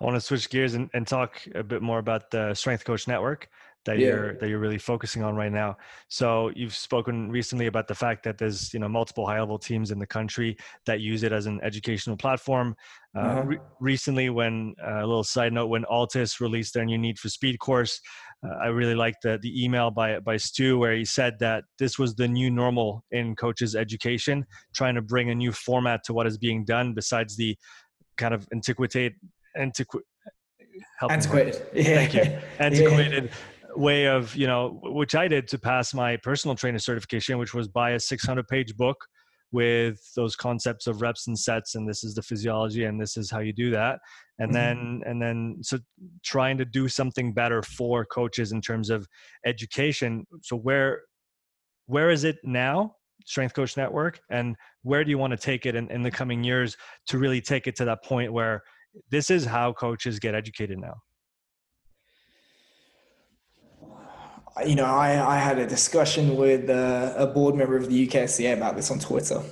[0.00, 3.08] I want to switch gears and, and talk a bit more about the Strength Coach
[3.08, 3.48] Network
[3.88, 4.08] that yeah.
[4.08, 5.78] you're that you're really focusing on right now.
[6.08, 9.90] So you've spoken recently about the fact that there's you know multiple high level teams
[9.90, 12.76] in the country that use it as an educational platform.
[13.16, 13.42] Uh, uh-huh.
[13.44, 17.30] re- recently, when uh, a little side note, when ALTIS released their new Need for
[17.30, 17.98] Speed course,
[18.46, 21.98] uh, I really liked the the email by by Stu where he said that this
[21.98, 26.26] was the new normal in coaches education, trying to bring a new format to what
[26.26, 27.56] is being done besides the
[28.18, 29.14] kind of antiquated
[29.56, 30.02] antiqu-
[31.10, 31.54] antiquated.
[31.72, 32.38] Thank you.
[32.58, 33.30] Antiquated.
[33.78, 37.68] Way of, you know, which I did to pass my personal trainer certification, which was
[37.68, 38.96] buy a 600 page book
[39.50, 43.30] with those concepts of reps and sets and this is the physiology and this is
[43.30, 43.98] how you do that.
[44.38, 44.54] And mm-hmm.
[44.54, 45.78] then and then so
[46.24, 49.06] trying to do something better for coaches in terms of
[49.46, 50.26] education.
[50.42, 51.02] So where
[51.86, 55.74] where is it now strength coach network and where do you want to take it
[55.74, 56.76] in, in the coming years
[57.06, 58.62] to really take it to that point where
[59.10, 60.94] this is how coaches get educated now
[64.66, 68.54] you know i, I had a discussion with uh, a board member of the UKSCA
[68.54, 69.42] about this on twitter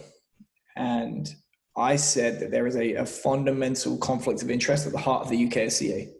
[0.77, 1.29] and
[1.77, 5.29] i said that there is a, a fundamental conflict of interest at the heart of
[5.31, 6.11] the UKSCA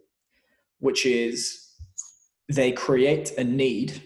[0.79, 1.67] which is
[2.49, 4.01] they create a need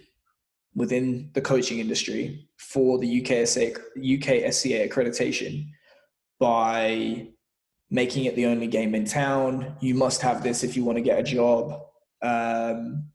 [0.75, 5.67] within the coaching industry for the UKSCA, UKSCA accreditation
[6.39, 7.27] by
[7.89, 9.75] making it the only game in town.
[9.81, 11.81] You must have this if you want to get a job.
[12.21, 13.10] Um,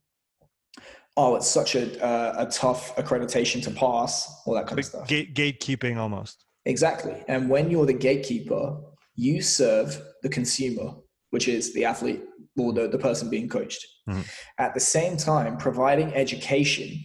[1.17, 5.09] oh, it's such a, uh, a tough accreditation to pass, all that kind of stuff.
[5.09, 6.45] Gate, gatekeeping almost.
[6.67, 7.23] Exactly.
[7.29, 8.77] And when you're the gatekeeper,
[9.15, 10.95] you serve the consumer,
[11.31, 12.23] which is the athlete
[12.59, 13.87] or the, the person being coached.
[14.09, 14.23] Mm-hmm.
[14.59, 17.01] At the same time, providing education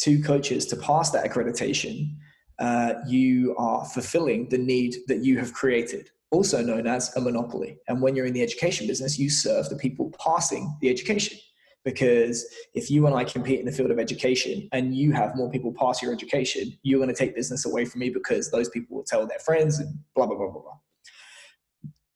[0.00, 2.16] to coaches to pass that accreditation,
[2.58, 7.78] uh, you are fulfilling the need that you have created also known as a monopoly.
[7.88, 11.38] And when you're in the education business, you serve the people passing the education.
[11.86, 15.48] Because if you and I compete in the field of education and you have more
[15.48, 18.96] people pass your education, you're going to take business away from me because those people
[18.96, 20.72] will tell their friends and blah, blah, blah, blah, blah.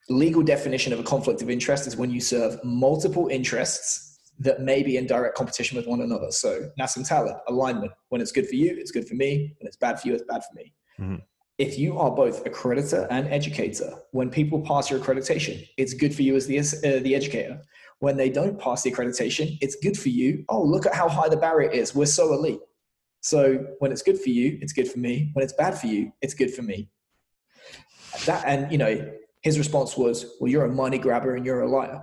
[0.08, 4.82] Legal definition of a conflict of interest is when you serve multiple interests that may
[4.82, 6.32] be in direct competition with one another.
[6.32, 7.92] So, Nassim Taleb, alignment.
[8.08, 9.54] When it's good for you, it's good for me.
[9.60, 10.74] When it's bad for you, it's bad for me.
[10.98, 11.16] Mm-hmm
[11.60, 16.22] if you are both accreditor and educator, when people pass your accreditation, it's good for
[16.22, 17.60] you as the, uh, the educator.
[18.00, 20.44] When they don't pass the accreditation, it's good for you.
[20.48, 21.94] Oh, look at how high the barrier is.
[21.94, 22.60] We're so elite.
[23.20, 25.30] So when it's good for you, it's good for me.
[25.34, 26.88] When it's bad for you, it's good for me.
[28.26, 31.68] That and you know, his response was, "Well, you're a money grabber and you're a
[31.68, 32.02] liar."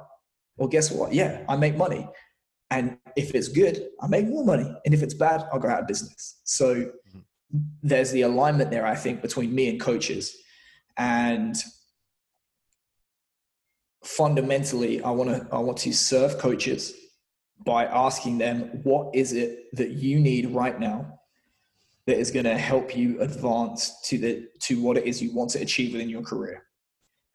[0.56, 1.14] Well, guess what?
[1.14, 2.08] Yeah, I make money,
[2.72, 5.82] and if it's good, I make more money, and if it's bad, I'll go out
[5.82, 6.40] of business.
[6.44, 7.20] So mm-hmm
[7.84, 10.36] there's the alignment there, I think, between me and coaches.
[10.98, 11.56] And
[14.08, 16.94] fundamentally, I want to I want to serve coaches
[17.66, 21.20] by asking them what is it that you need right now
[22.06, 25.50] that is going to help you advance to the to what it is you want
[25.52, 26.64] to achieve within your career.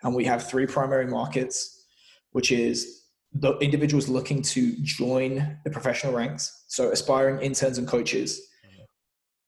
[0.02, 1.84] And we have three primary markets,
[2.30, 3.02] which is
[3.34, 8.82] the individuals looking to join the professional ranks, so aspiring interns and coaches mm-hmm.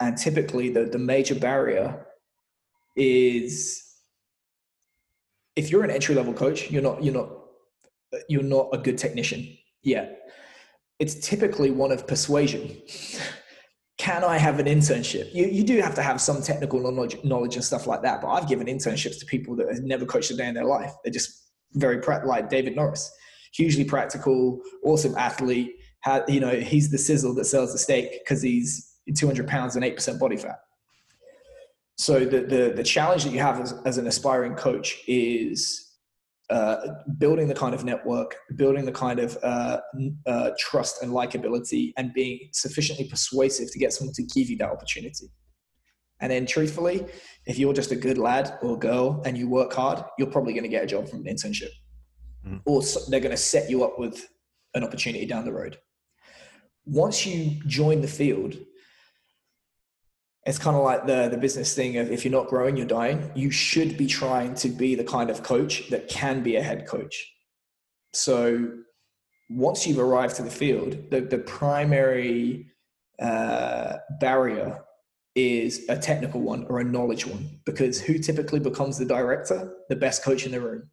[0.00, 2.06] And typically, the, the major barrier
[2.96, 3.83] is
[5.56, 7.30] if you're an entry level coach, you're not you're not
[8.28, 10.20] you're not a good technician yet.
[10.98, 12.76] It's typically one of persuasion.
[13.98, 15.32] Can I have an internship?
[15.34, 18.20] You, you do have to have some technical knowledge, knowledge and stuff like that.
[18.20, 20.92] But I've given internships to people that have never coached a day in their life.
[21.02, 23.10] They're just very like David Norris,
[23.52, 25.76] hugely practical, awesome athlete.
[26.28, 30.18] You know, he's the sizzle that sells the steak because he's 200 pounds and 8%
[30.18, 30.58] body fat.
[31.96, 35.92] So the, the, the challenge that you have as, as an aspiring coach is
[36.50, 36.76] uh,
[37.18, 39.78] building the kind of network, building the kind of uh,
[40.26, 44.70] uh, trust and likability, and being sufficiently persuasive to get someone to give you that
[44.70, 45.30] opportunity.
[46.20, 47.06] And then, truthfully,
[47.46, 50.64] if you're just a good lad or girl and you work hard, you're probably going
[50.64, 51.70] to get a job from an internship,
[52.46, 52.60] mm.
[52.66, 54.26] or they're going to set you up with
[54.74, 55.78] an opportunity down the road.
[56.86, 58.56] Once you join the field,
[60.46, 63.30] it's kind of like the the business thing of if you're not growing you're dying.
[63.34, 66.86] You should be trying to be the kind of coach that can be a head
[66.86, 67.32] coach.
[68.12, 68.70] So
[69.50, 72.66] once you've arrived to the field the, the primary
[73.20, 74.82] uh, barrier
[75.34, 79.74] is a technical one or a knowledge one because who typically becomes the director?
[79.88, 80.90] The best coach in the room.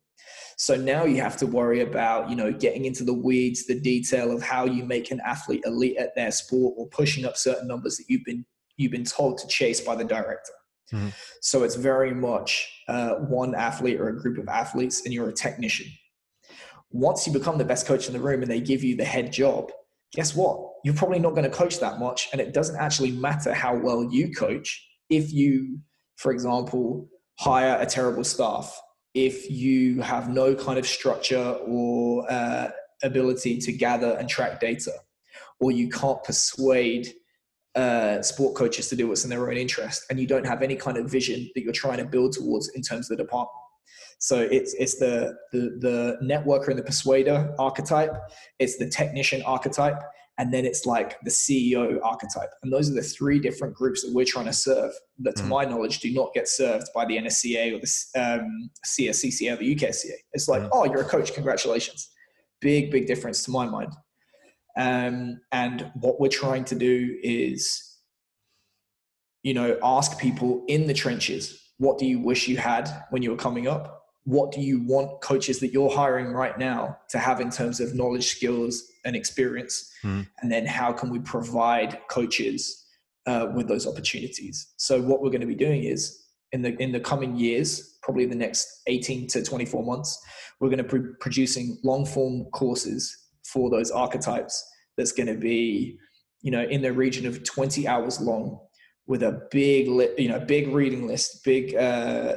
[0.58, 4.32] So now you have to worry about you know getting into the weeds the detail
[4.32, 7.98] of how you make an athlete elite at their sport or pushing up certain numbers
[7.98, 8.46] that you've been
[8.82, 10.54] you've been told to chase by the director.
[10.94, 11.10] Mm-hmm.
[11.42, 15.34] So it's very much uh, one athlete or a group of athletes, and you're a
[15.34, 15.88] technician.
[16.92, 19.32] Once you become the best coach in the room and they give you the head
[19.32, 19.72] job,
[20.14, 20.60] guess what?
[20.84, 24.04] You're probably not going to coach that much, and it doesn't actually matter how well
[24.12, 25.80] you coach if you,
[26.18, 27.08] for example,
[27.40, 28.80] hire a terrible staff,
[29.14, 32.70] if you have no kind of structure or uh,
[33.04, 34.92] ability to gather and track data,
[35.60, 37.14] or you can't persuade
[37.76, 40.76] uh, sport coaches to do what's in their own interest, and you don't have any
[40.76, 43.58] kind of vision that you're trying to build towards in terms of the department.
[44.20, 48.14] So it's it's the the the networker and the persuader archetype,
[48.60, 50.00] it's the technician archetype,
[50.38, 52.50] and then it's like the CEO archetype.
[52.64, 55.50] And those are the three different groups that we're trying to serve that, to mm.
[55.50, 59.76] my knowledge, do not get served by the NSCA or the um, CSCCA or the
[59.76, 60.14] UKCA.
[60.34, 60.70] It's like, mm.
[60.72, 62.10] oh, you're a coach, congratulations.
[62.60, 63.94] Big, big difference to my mind.
[64.78, 67.98] Um, and what we're trying to do is,
[69.44, 73.32] you know, ask people in the trenches, what do you wish you had when you
[73.32, 74.06] were coming up?
[74.24, 77.96] What do you want coaches that you're hiring right now to have in terms of
[77.96, 79.92] knowledge, skills, and experience?
[80.04, 80.28] Mm.
[80.42, 82.86] And then how can we provide coaches
[83.26, 84.74] uh, with those opportunities?
[84.78, 88.26] So what we're going to be doing is in the in the coming years, probably
[88.26, 90.24] the next 18 to 24 months,
[90.60, 93.18] we're going to be producing long form courses
[93.52, 94.64] for those archetypes
[94.98, 95.98] that's going to be
[96.42, 98.60] you know in the region of 20 hours long
[99.08, 99.88] with a big
[100.18, 102.36] you know big reading list big uh,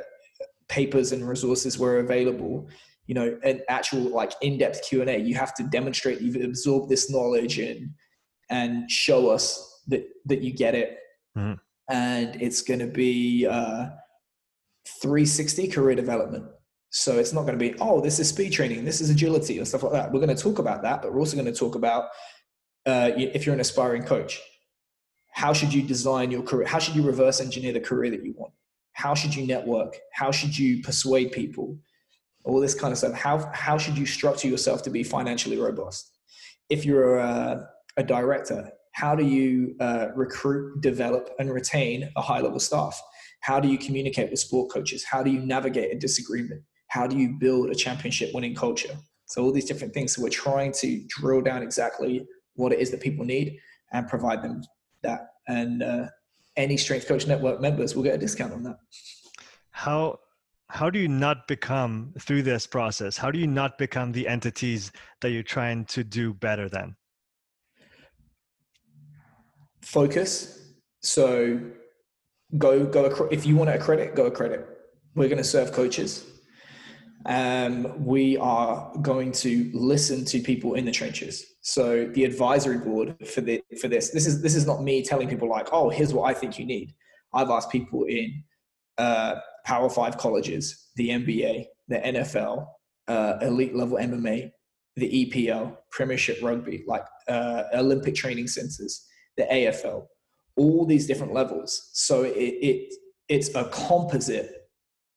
[0.69, 2.69] papers and resources were available
[3.07, 7.59] you know an actual like in-depth q&a you have to demonstrate you've absorbed this knowledge
[7.59, 7.91] and
[8.51, 10.99] and show us that that you get it.
[11.37, 11.55] Mm-hmm.
[11.89, 13.89] and it's going to be uh,
[15.03, 16.45] 360 career development
[16.97, 19.67] so it's not going to be, oh, this is speed training, this is agility and
[19.67, 20.13] stuff like that.
[20.13, 22.05] We're going to talk about that, but we're also going to talk about
[22.87, 24.41] uh, if you're an aspiring coach,
[25.33, 26.69] how should you design your career?
[26.69, 28.53] How should you reverse engineer the career that you want?
[28.93, 29.97] How should you network?
[30.13, 31.77] How should you persuade people?
[32.45, 33.15] All this kind of stuff.
[33.15, 36.13] How, how should you structure yourself to be financially robust?
[36.71, 37.67] If you're a,
[37.97, 43.03] a director, how do you uh, recruit, develop, and retain a high level staff?
[43.41, 45.03] How do you communicate with sport coaches?
[45.03, 46.63] How do you navigate a disagreement?
[46.95, 48.97] How do you build a championship winning culture?
[49.27, 50.15] So all these different things.
[50.15, 52.25] So we're trying to drill down exactly
[52.55, 53.59] what it is that people need
[53.93, 54.63] and provide them
[55.03, 55.31] that.
[55.49, 56.07] And uh,
[56.57, 58.77] any Strength Coach Network members will get a discount on that.
[59.73, 60.21] How
[60.69, 63.17] how do you not become through this process?
[63.17, 66.95] How do you not become the entities that you're trying to do better than?
[69.83, 70.75] Focus.
[71.01, 71.61] So
[72.57, 74.65] go go if you want to accredit, go accredit.
[75.17, 76.31] We're going to serve coaches
[77.27, 81.45] um, we are going to listen to people in the trenches.
[81.63, 85.29] So the advisory board for the for this this is this is not me telling
[85.29, 86.95] people like, oh, here's what I think you need.
[87.33, 88.45] I've asked people in
[88.99, 92.67] uh, Power Five colleges, the NBA, the NFL,
[93.09, 94.51] uh, elite level MMA,
[94.97, 99.07] the EPL, Premiership Rugby, like uh, Olympic training centers,
[99.37, 100.07] the AFL,
[100.57, 101.91] all these different levels.
[101.95, 102.95] So it, it
[103.29, 104.64] it's a composite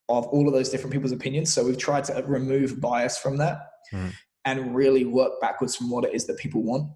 [0.10, 1.54] of all of those different people's opinions.
[1.54, 3.60] So we've tried to remove bias from that
[3.94, 4.14] mm.
[4.46, 6.92] and really work backwards from what it is that people want.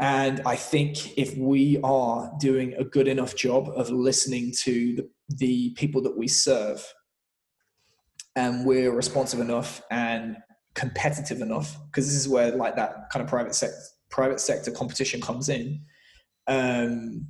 [0.00, 5.08] And I think if we are doing a good enough job of listening to the,
[5.28, 6.84] the people that we serve,
[8.36, 10.36] and we're responsive enough and
[10.74, 13.76] competitive enough, because this is where like that kind of private sector
[14.08, 15.80] private sector competition comes in,
[16.46, 17.26] um,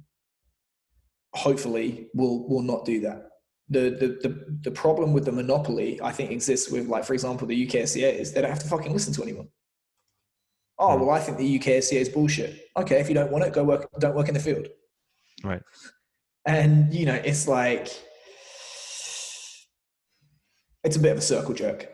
[1.34, 3.29] hopefully we'll we'll not do that.
[3.70, 7.46] The, the the the problem with the monopoly I think exists with like for example
[7.46, 9.48] the UKSCA is they don't have to fucking listen to anyone.
[10.78, 11.04] Oh hmm.
[11.04, 12.68] well, I think the UKSCA is bullshit.
[12.76, 13.88] Okay, if you don't want it, go work.
[14.00, 14.66] Don't work in the field.
[15.44, 15.62] Right.
[16.46, 17.88] And you know, it's like
[20.82, 21.88] it's a bit of a circle jerk.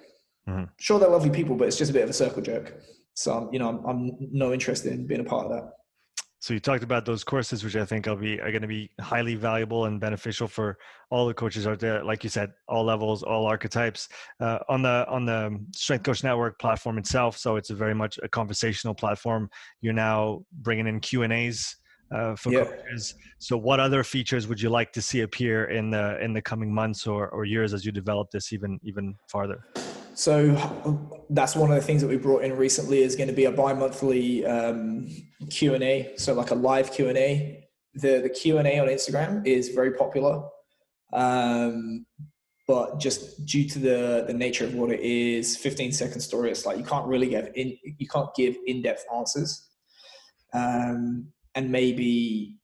[0.49, 0.65] Mm-hmm.
[0.79, 2.81] Sure, they're lovely people, but it's just a bit of a circle jerk.
[3.15, 5.73] So you know, I'm, I'm no interested in being a part of that.
[6.47, 8.89] So you talked about those courses, which I think will be are going to be
[9.01, 10.79] highly valuable and beneficial for
[11.11, 12.05] all the coaches out there.
[12.05, 14.09] Like you said, all levels, all archetypes.
[14.39, 18.21] Uh, on the on the Strength Coach Network platform itself, so it's a very much
[18.23, 19.51] a conversational platform.
[19.81, 21.79] You're now bringing in Q and A's
[22.13, 22.63] uh, for yeah.
[22.63, 23.17] coaches.
[23.41, 26.73] So, what other features would you like to see appear in the in the coming
[26.73, 29.65] months or, or years as you develop this even even farther?
[30.17, 33.45] So that's one of the things that we brought in recently is going to be
[33.45, 35.09] a bi-monthly um,
[35.51, 36.15] Q&A.
[36.17, 37.69] So like a live Q&A.
[37.95, 40.43] The, the Q&A on Instagram is very popular.
[41.13, 42.07] Um,
[42.67, 46.65] but just due to the, the nature of what it is, 15 second story, it's
[46.65, 49.69] like you can't really give in, you can't give in-depth answers.
[50.55, 52.57] Um, and maybe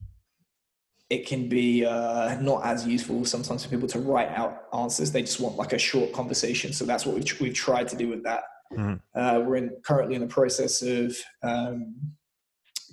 [1.12, 5.12] it can be uh, not as useful sometimes for people to write out answers.
[5.12, 6.72] They just want like a short conversation.
[6.72, 8.44] So that's what we've, we've tried to do with that.
[8.72, 8.94] Mm-hmm.
[9.14, 11.94] Uh, we're in, currently in the process of um,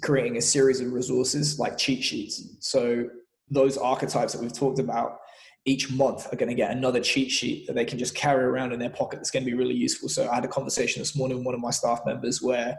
[0.02, 2.58] creating a series of resources like cheat sheets.
[2.60, 3.08] So
[3.50, 5.20] those archetypes that we've talked about
[5.64, 8.74] each month are going to get another cheat sheet that they can just carry around
[8.74, 10.10] in their pocket that's going to be really useful.
[10.10, 12.76] So I had a conversation this morning with one of my staff members where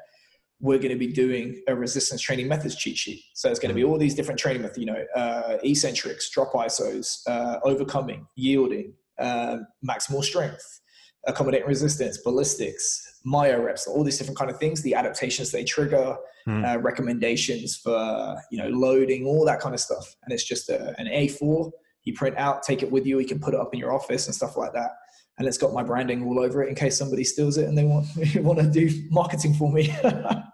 [0.61, 3.23] we're going to be doing a resistance training methods cheat sheet.
[3.35, 6.53] So it's going to be all these different training methods, you know, uh, eccentrics, drop
[6.53, 9.59] ISOs, uh, overcoming, yielding, uh,
[9.89, 10.81] maximal strength,
[11.27, 16.17] accommodating resistance, ballistics, myo reps, all these different kind of things, the adaptations they trigger,
[16.47, 16.83] mm.
[16.83, 20.15] recommendations for, you know, loading, all that kind of stuff.
[20.25, 21.71] And it's just a, an A4,
[22.05, 24.27] you print out, take it with you, you can put it up in your office
[24.27, 24.91] and stuff like that
[25.39, 27.85] and it's got my branding all over it in case somebody steals it and they
[27.85, 28.07] want
[28.37, 29.91] want to do marketing for me.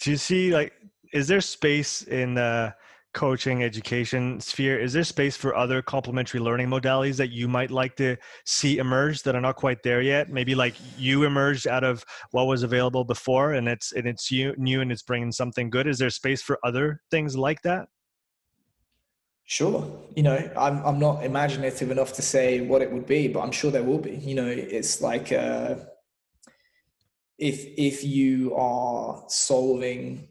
[0.00, 0.72] do you see like
[1.12, 2.74] is there space in the
[3.12, 7.96] coaching education sphere is there space for other complementary learning modalities that you might like
[7.96, 12.04] to see emerge that are not quite there yet maybe like you emerged out of
[12.30, 15.88] what was available before and it's and it's you, new and it's bringing something good
[15.88, 17.88] is there space for other things like that
[19.50, 19.84] Sure.
[20.14, 23.50] You know, I'm, I'm not imaginative enough to say what it would be, but I'm
[23.50, 24.12] sure there will be.
[24.12, 25.74] You know, it's like uh,
[27.40, 30.28] if if you are solving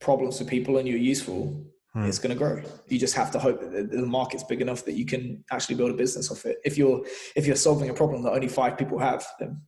[0.00, 2.04] problems for people and you're useful, hmm.
[2.04, 2.62] it's going to grow.
[2.88, 5.90] You just have to hope that the market's big enough that you can actually build
[5.90, 6.58] a business off it.
[6.64, 7.04] If you're
[7.36, 9.60] if you're solving a problem that only five people have, then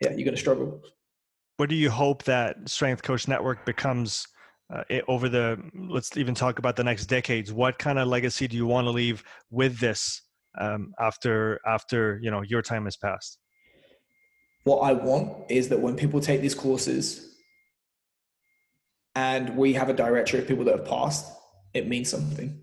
[0.00, 0.82] yeah, you're going to struggle.
[1.56, 4.26] What do you hope that Strength Coach Network becomes?
[4.72, 5.58] uh, over the
[5.88, 8.90] let's even talk about the next decades what kind of legacy do you want to
[8.90, 10.22] leave with this
[10.58, 13.38] um, after after you know your time has passed
[14.64, 17.34] what i want is that when people take these courses
[19.14, 21.30] and we have a directory of people that have passed
[21.72, 22.60] it means something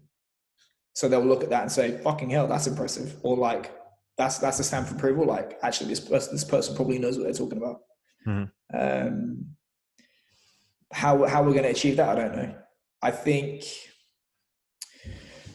[0.93, 3.73] so they'll look at that and say fucking hell that's impressive or like
[4.17, 7.23] that's that's a stamp of approval like actually this person this person probably knows what
[7.23, 7.79] they're talking about
[8.27, 8.47] mm-hmm.
[8.77, 9.45] um,
[10.91, 12.55] how how we're going to achieve that, I don't know.
[13.01, 13.63] I think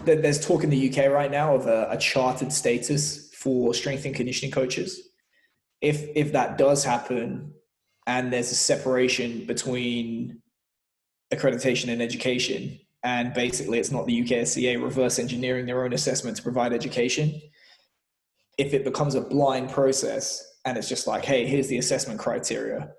[0.05, 4.05] that there's talk in the UK right now of a, a chartered status for strength
[4.05, 5.01] and conditioning coaches.
[5.81, 7.53] If if that does happen,
[8.07, 10.41] and there's a separation between
[11.33, 16.43] accreditation and education, and basically it's not the UKSCA reverse engineering their own assessment to
[16.43, 17.41] provide education.
[18.59, 22.91] If it becomes a blind process and it's just like, hey, here's the assessment criteria,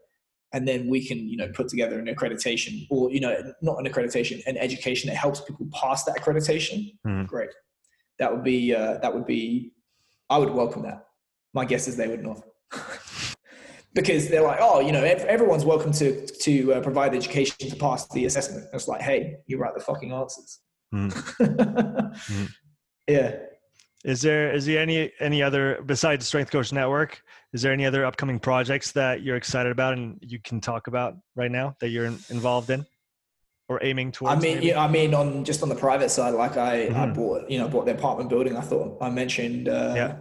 [0.53, 3.85] and then we can you know put together an accreditation or you know not an
[3.91, 7.27] accreditation an education that helps people pass that accreditation mm.
[7.27, 7.49] great
[8.19, 9.71] that would be uh, that would be
[10.29, 11.05] i would welcome that
[11.53, 12.41] my guess is they would not
[13.93, 18.07] because they're like oh you know everyone's welcome to to uh, provide education to pass
[18.09, 20.59] the assessment it's like hey you write the fucking answers
[20.93, 21.11] mm.
[22.11, 22.49] mm.
[23.07, 23.35] yeah
[24.05, 27.21] is there is there any any other besides strength coach network
[27.53, 31.15] is there any other upcoming projects that you're excited about and you can talk about
[31.35, 32.85] right now that you're involved in
[33.69, 34.35] or aiming towards?
[34.35, 36.97] I mean, yeah, I mean, on just on the private side, like I, mm-hmm.
[36.97, 38.55] I bought, you know, bought the apartment building.
[38.55, 40.15] I thought I mentioned, uh, yeah.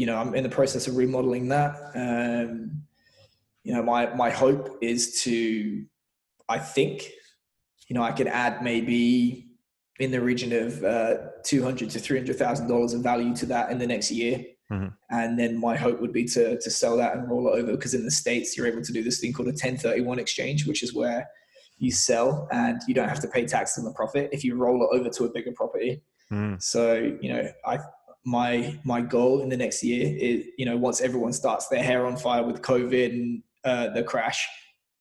[0.00, 1.76] You know, I'm in the process of remodeling that.
[1.94, 2.84] Um,
[3.64, 5.84] you know, my my hope is to
[6.48, 7.10] I think,
[7.86, 9.48] you know, I could add maybe
[9.98, 13.46] in the region of uh, two hundred to three hundred thousand dollars in value to
[13.46, 14.42] that in the next year.
[14.72, 14.88] Mm-hmm.
[15.10, 17.92] And then my hope would be to to sell that and roll it over because
[17.92, 20.94] in the states you're able to do this thing called a 1031 exchange, which is
[20.94, 21.28] where
[21.76, 24.82] you sell and you don't have to pay tax on the profit if you roll
[24.82, 26.00] it over to a bigger property.
[26.32, 26.62] Mm.
[26.62, 27.80] So you know, I
[28.24, 32.06] my my goal in the next year is you know once everyone starts their hair
[32.06, 34.46] on fire with COVID and uh, the crash,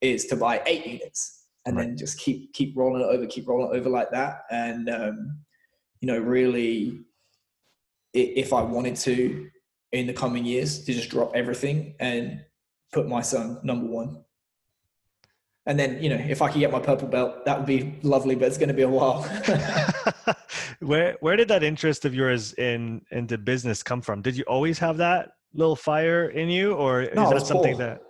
[0.02, 1.88] is to buy eight units and right.
[1.88, 5.40] then just keep keep rolling it over, keep rolling it over like that, and um,
[6.02, 7.00] you know really,
[8.14, 9.50] if I wanted to
[9.92, 12.42] in the coming years to just drop everything and
[12.94, 14.24] put my son number one
[15.70, 18.34] and then you know if i could get my purple belt that would be lovely
[18.34, 19.22] but it's going to be a while.
[20.80, 24.22] Where where did that interest of yours in into business come from?
[24.22, 27.86] Did you always have that little fire in you or is that something poor.
[27.86, 28.02] that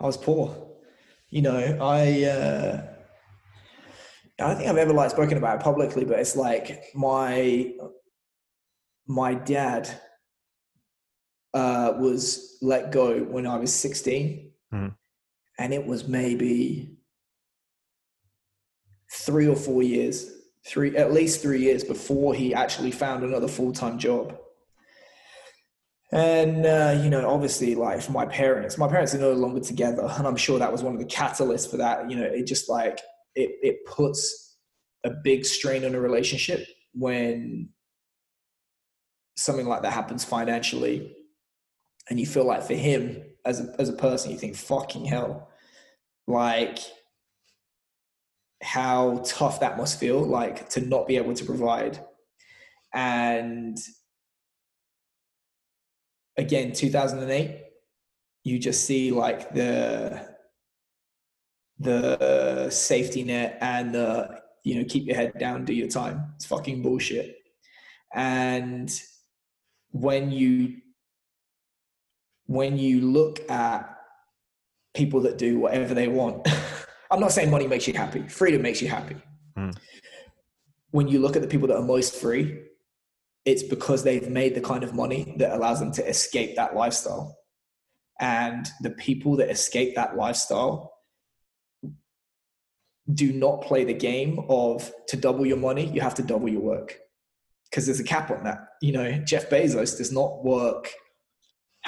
[0.00, 0.44] i was poor.
[1.28, 2.82] You know i uh
[4.40, 7.72] i don't think i've ever like spoken about it publicly but it's like my
[9.06, 9.88] my dad
[11.52, 14.94] uh was let go when i was 16 mm
[15.58, 16.96] and it was maybe
[19.12, 20.30] three or four years,
[20.66, 24.38] three at least three years before he actually found another full time job.
[26.10, 30.08] And uh, you know, obviously, like for my parents, my parents are no longer together,
[30.16, 32.10] and I'm sure that was one of the catalysts for that.
[32.10, 33.00] You know, it just like
[33.34, 34.56] it it puts
[35.04, 37.68] a big strain on a relationship when
[39.36, 41.14] something like that happens financially,
[42.08, 45.48] and you feel like for him as a as a person, you think, "Fucking hell."
[46.28, 46.78] like
[48.62, 51.98] how tough that must feel like to not be able to provide.
[52.94, 53.76] And
[56.36, 57.64] again 2008
[58.44, 60.36] you just see like the
[61.80, 66.32] the safety net and the you know keep your head down do your time.
[66.36, 67.36] It's fucking bullshit.
[68.14, 68.90] And
[69.92, 70.76] when you
[72.48, 73.94] when you look at
[74.94, 76.46] people that do whatever they want.
[77.10, 78.26] I'm not saying money makes you happy.
[78.26, 79.16] Freedom makes you happy.
[79.56, 79.76] Mm.
[80.90, 82.58] When you look at the people that are most free,
[83.44, 87.36] it's because they've made the kind of money that allows them to escape that lifestyle.
[88.20, 90.92] And the people that escape that lifestyle
[93.12, 96.60] do not play the game of to double your money, you have to double your
[96.60, 96.98] work.
[97.70, 98.58] Because there's a cap on that.
[98.82, 100.90] You know, Jeff Bezos does not work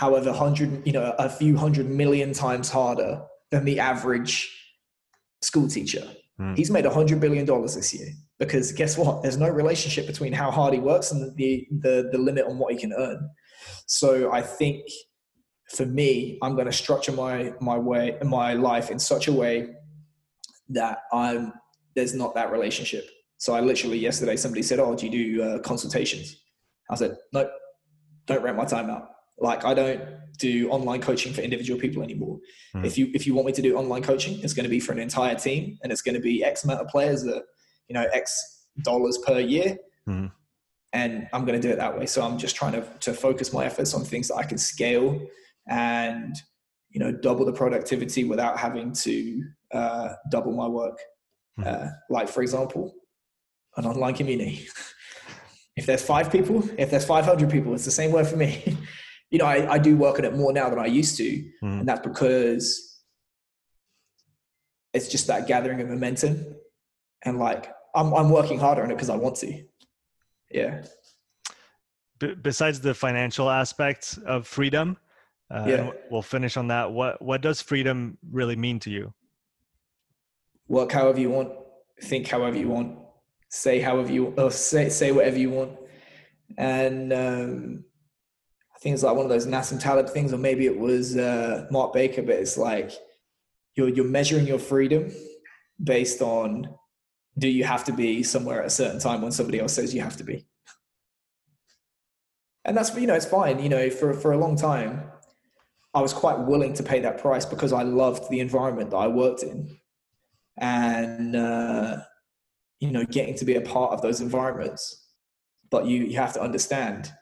[0.01, 3.21] however, hundred, you know, a few hundred million times harder
[3.51, 4.35] than the average
[5.43, 6.03] school teacher.
[6.41, 6.57] Mm.
[6.57, 9.23] He's made a hundred billion dollars this year because guess what?
[9.23, 12.73] There's no relationship between how hard he works and the, the, the limit on what
[12.73, 13.29] he can earn.
[13.85, 14.87] So I think
[15.69, 19.69] for me, I'm going to structure my, my way, my life in such a way
[20.71, 21.53] that I'm,
[21.95, 23.07] there's not that relationship.
[23.37, 26.37] So I literally yesterday, somebody said, Oh, do you do uh, consultations?
[26.89, 27.51] I said, no,
[28.27, 29.11] don't rent my time out.
[29.41, 30.01] Like I don't
[30.39, 32.39] do online coaching for individual people anymore.
[32.75, 32.85] Mm.
[32.85, 34.93] If you if you want me to do online coaching, it's going to be for
[34.93, 37.45] an entire team, and it's going to be X amount of players that
[37.89, 39.79] you know X dollars per year.
[40.09, 40.33] Mm.
[40.93, 42.07] And I'm going to do it that way.
[42.07, 45.21] So I'm just trying to to focus my efforts on things that I can scale
[45.69, 46.35] and
[46.91, 50.99] you know double the productivity without having to uh, double my work.
[51.59, 51.67] Mm.
[51.67, 52.95] Uh, like for example,
[53.77, 54.67] an online community.
[55.77, 58.77] if there's five people, if there's 500 people, it's the same word for me.
[59.31, 61.31] you know, I, I do work on it more now than I used to.
[61.63, 61.81] Mm.
[61.81, 63.01] And that's because
[64.93, 66.57] it's just that gathering of momentum.
[67.25, 69.63] And like, I'm, I'm working harder on it because I want to.
[70.51, 70.83] Yeah.
[72.19, 74.97] B- besides the financial aspects of freedom,
[75.49, 75.91] uh, yeah.
[76.11, 76.91] we'll finish on that.
[76.91, 79.15] What, what does freedom really mean to you?
[80.69, 81.53] Work however you want,
[82.03, 82.99] think however you want,
[83.49, 85.73] say however you, or say, say whatever you want.
[86.59, 87.85] And, um,
[88.81, 91.93] think it's like one of those Nassim Taleb things, or maybe it was uh, Mark
[91.93, 92.93] Baker, but it's like
[93.77, 95.11] you're you're measuring your freedom
[95.83, 96.75] based on
[97.39, 100.01] do you have to be somewhere at a certain time when somebody else says you
[100.01, 100.47] have to be.
[102.65, 103.63] And that's you know it's fine.
[103.63, 105.11] You know for for a long time,
[105.95, 109.09] I was quite willing to pay that price because I loved the environment that I
[109.09, 109.77] worked in,
[110.59, 111.99] and uh,
[112.81, 115.09] you know getting to be a part of those environments.
[115.71, 117.13] But you you have to understand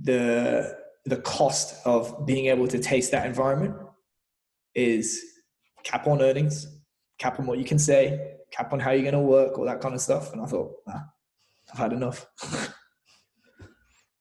[0.00, 3.74] the the cost of being able to taste that environment
[4.74, 5.20] is
[5.82, 6.66] cap on earnings,
[7.18, 9.80] cap on what you can say, cap on how you're going to work, all that
[9.80, 10.32] kind of stuff.
[10.32, 11.00] And I thought, nah,
[11.72, 12.26] I've had enough.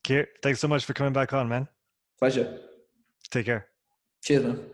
[0.03, 1.67] Keir, thanks so much for coming back on, man.
[2.17, 2.59] Pleasure.
[3.29, 3.67] Take care.
[4.23, 4.65] Cheers, man.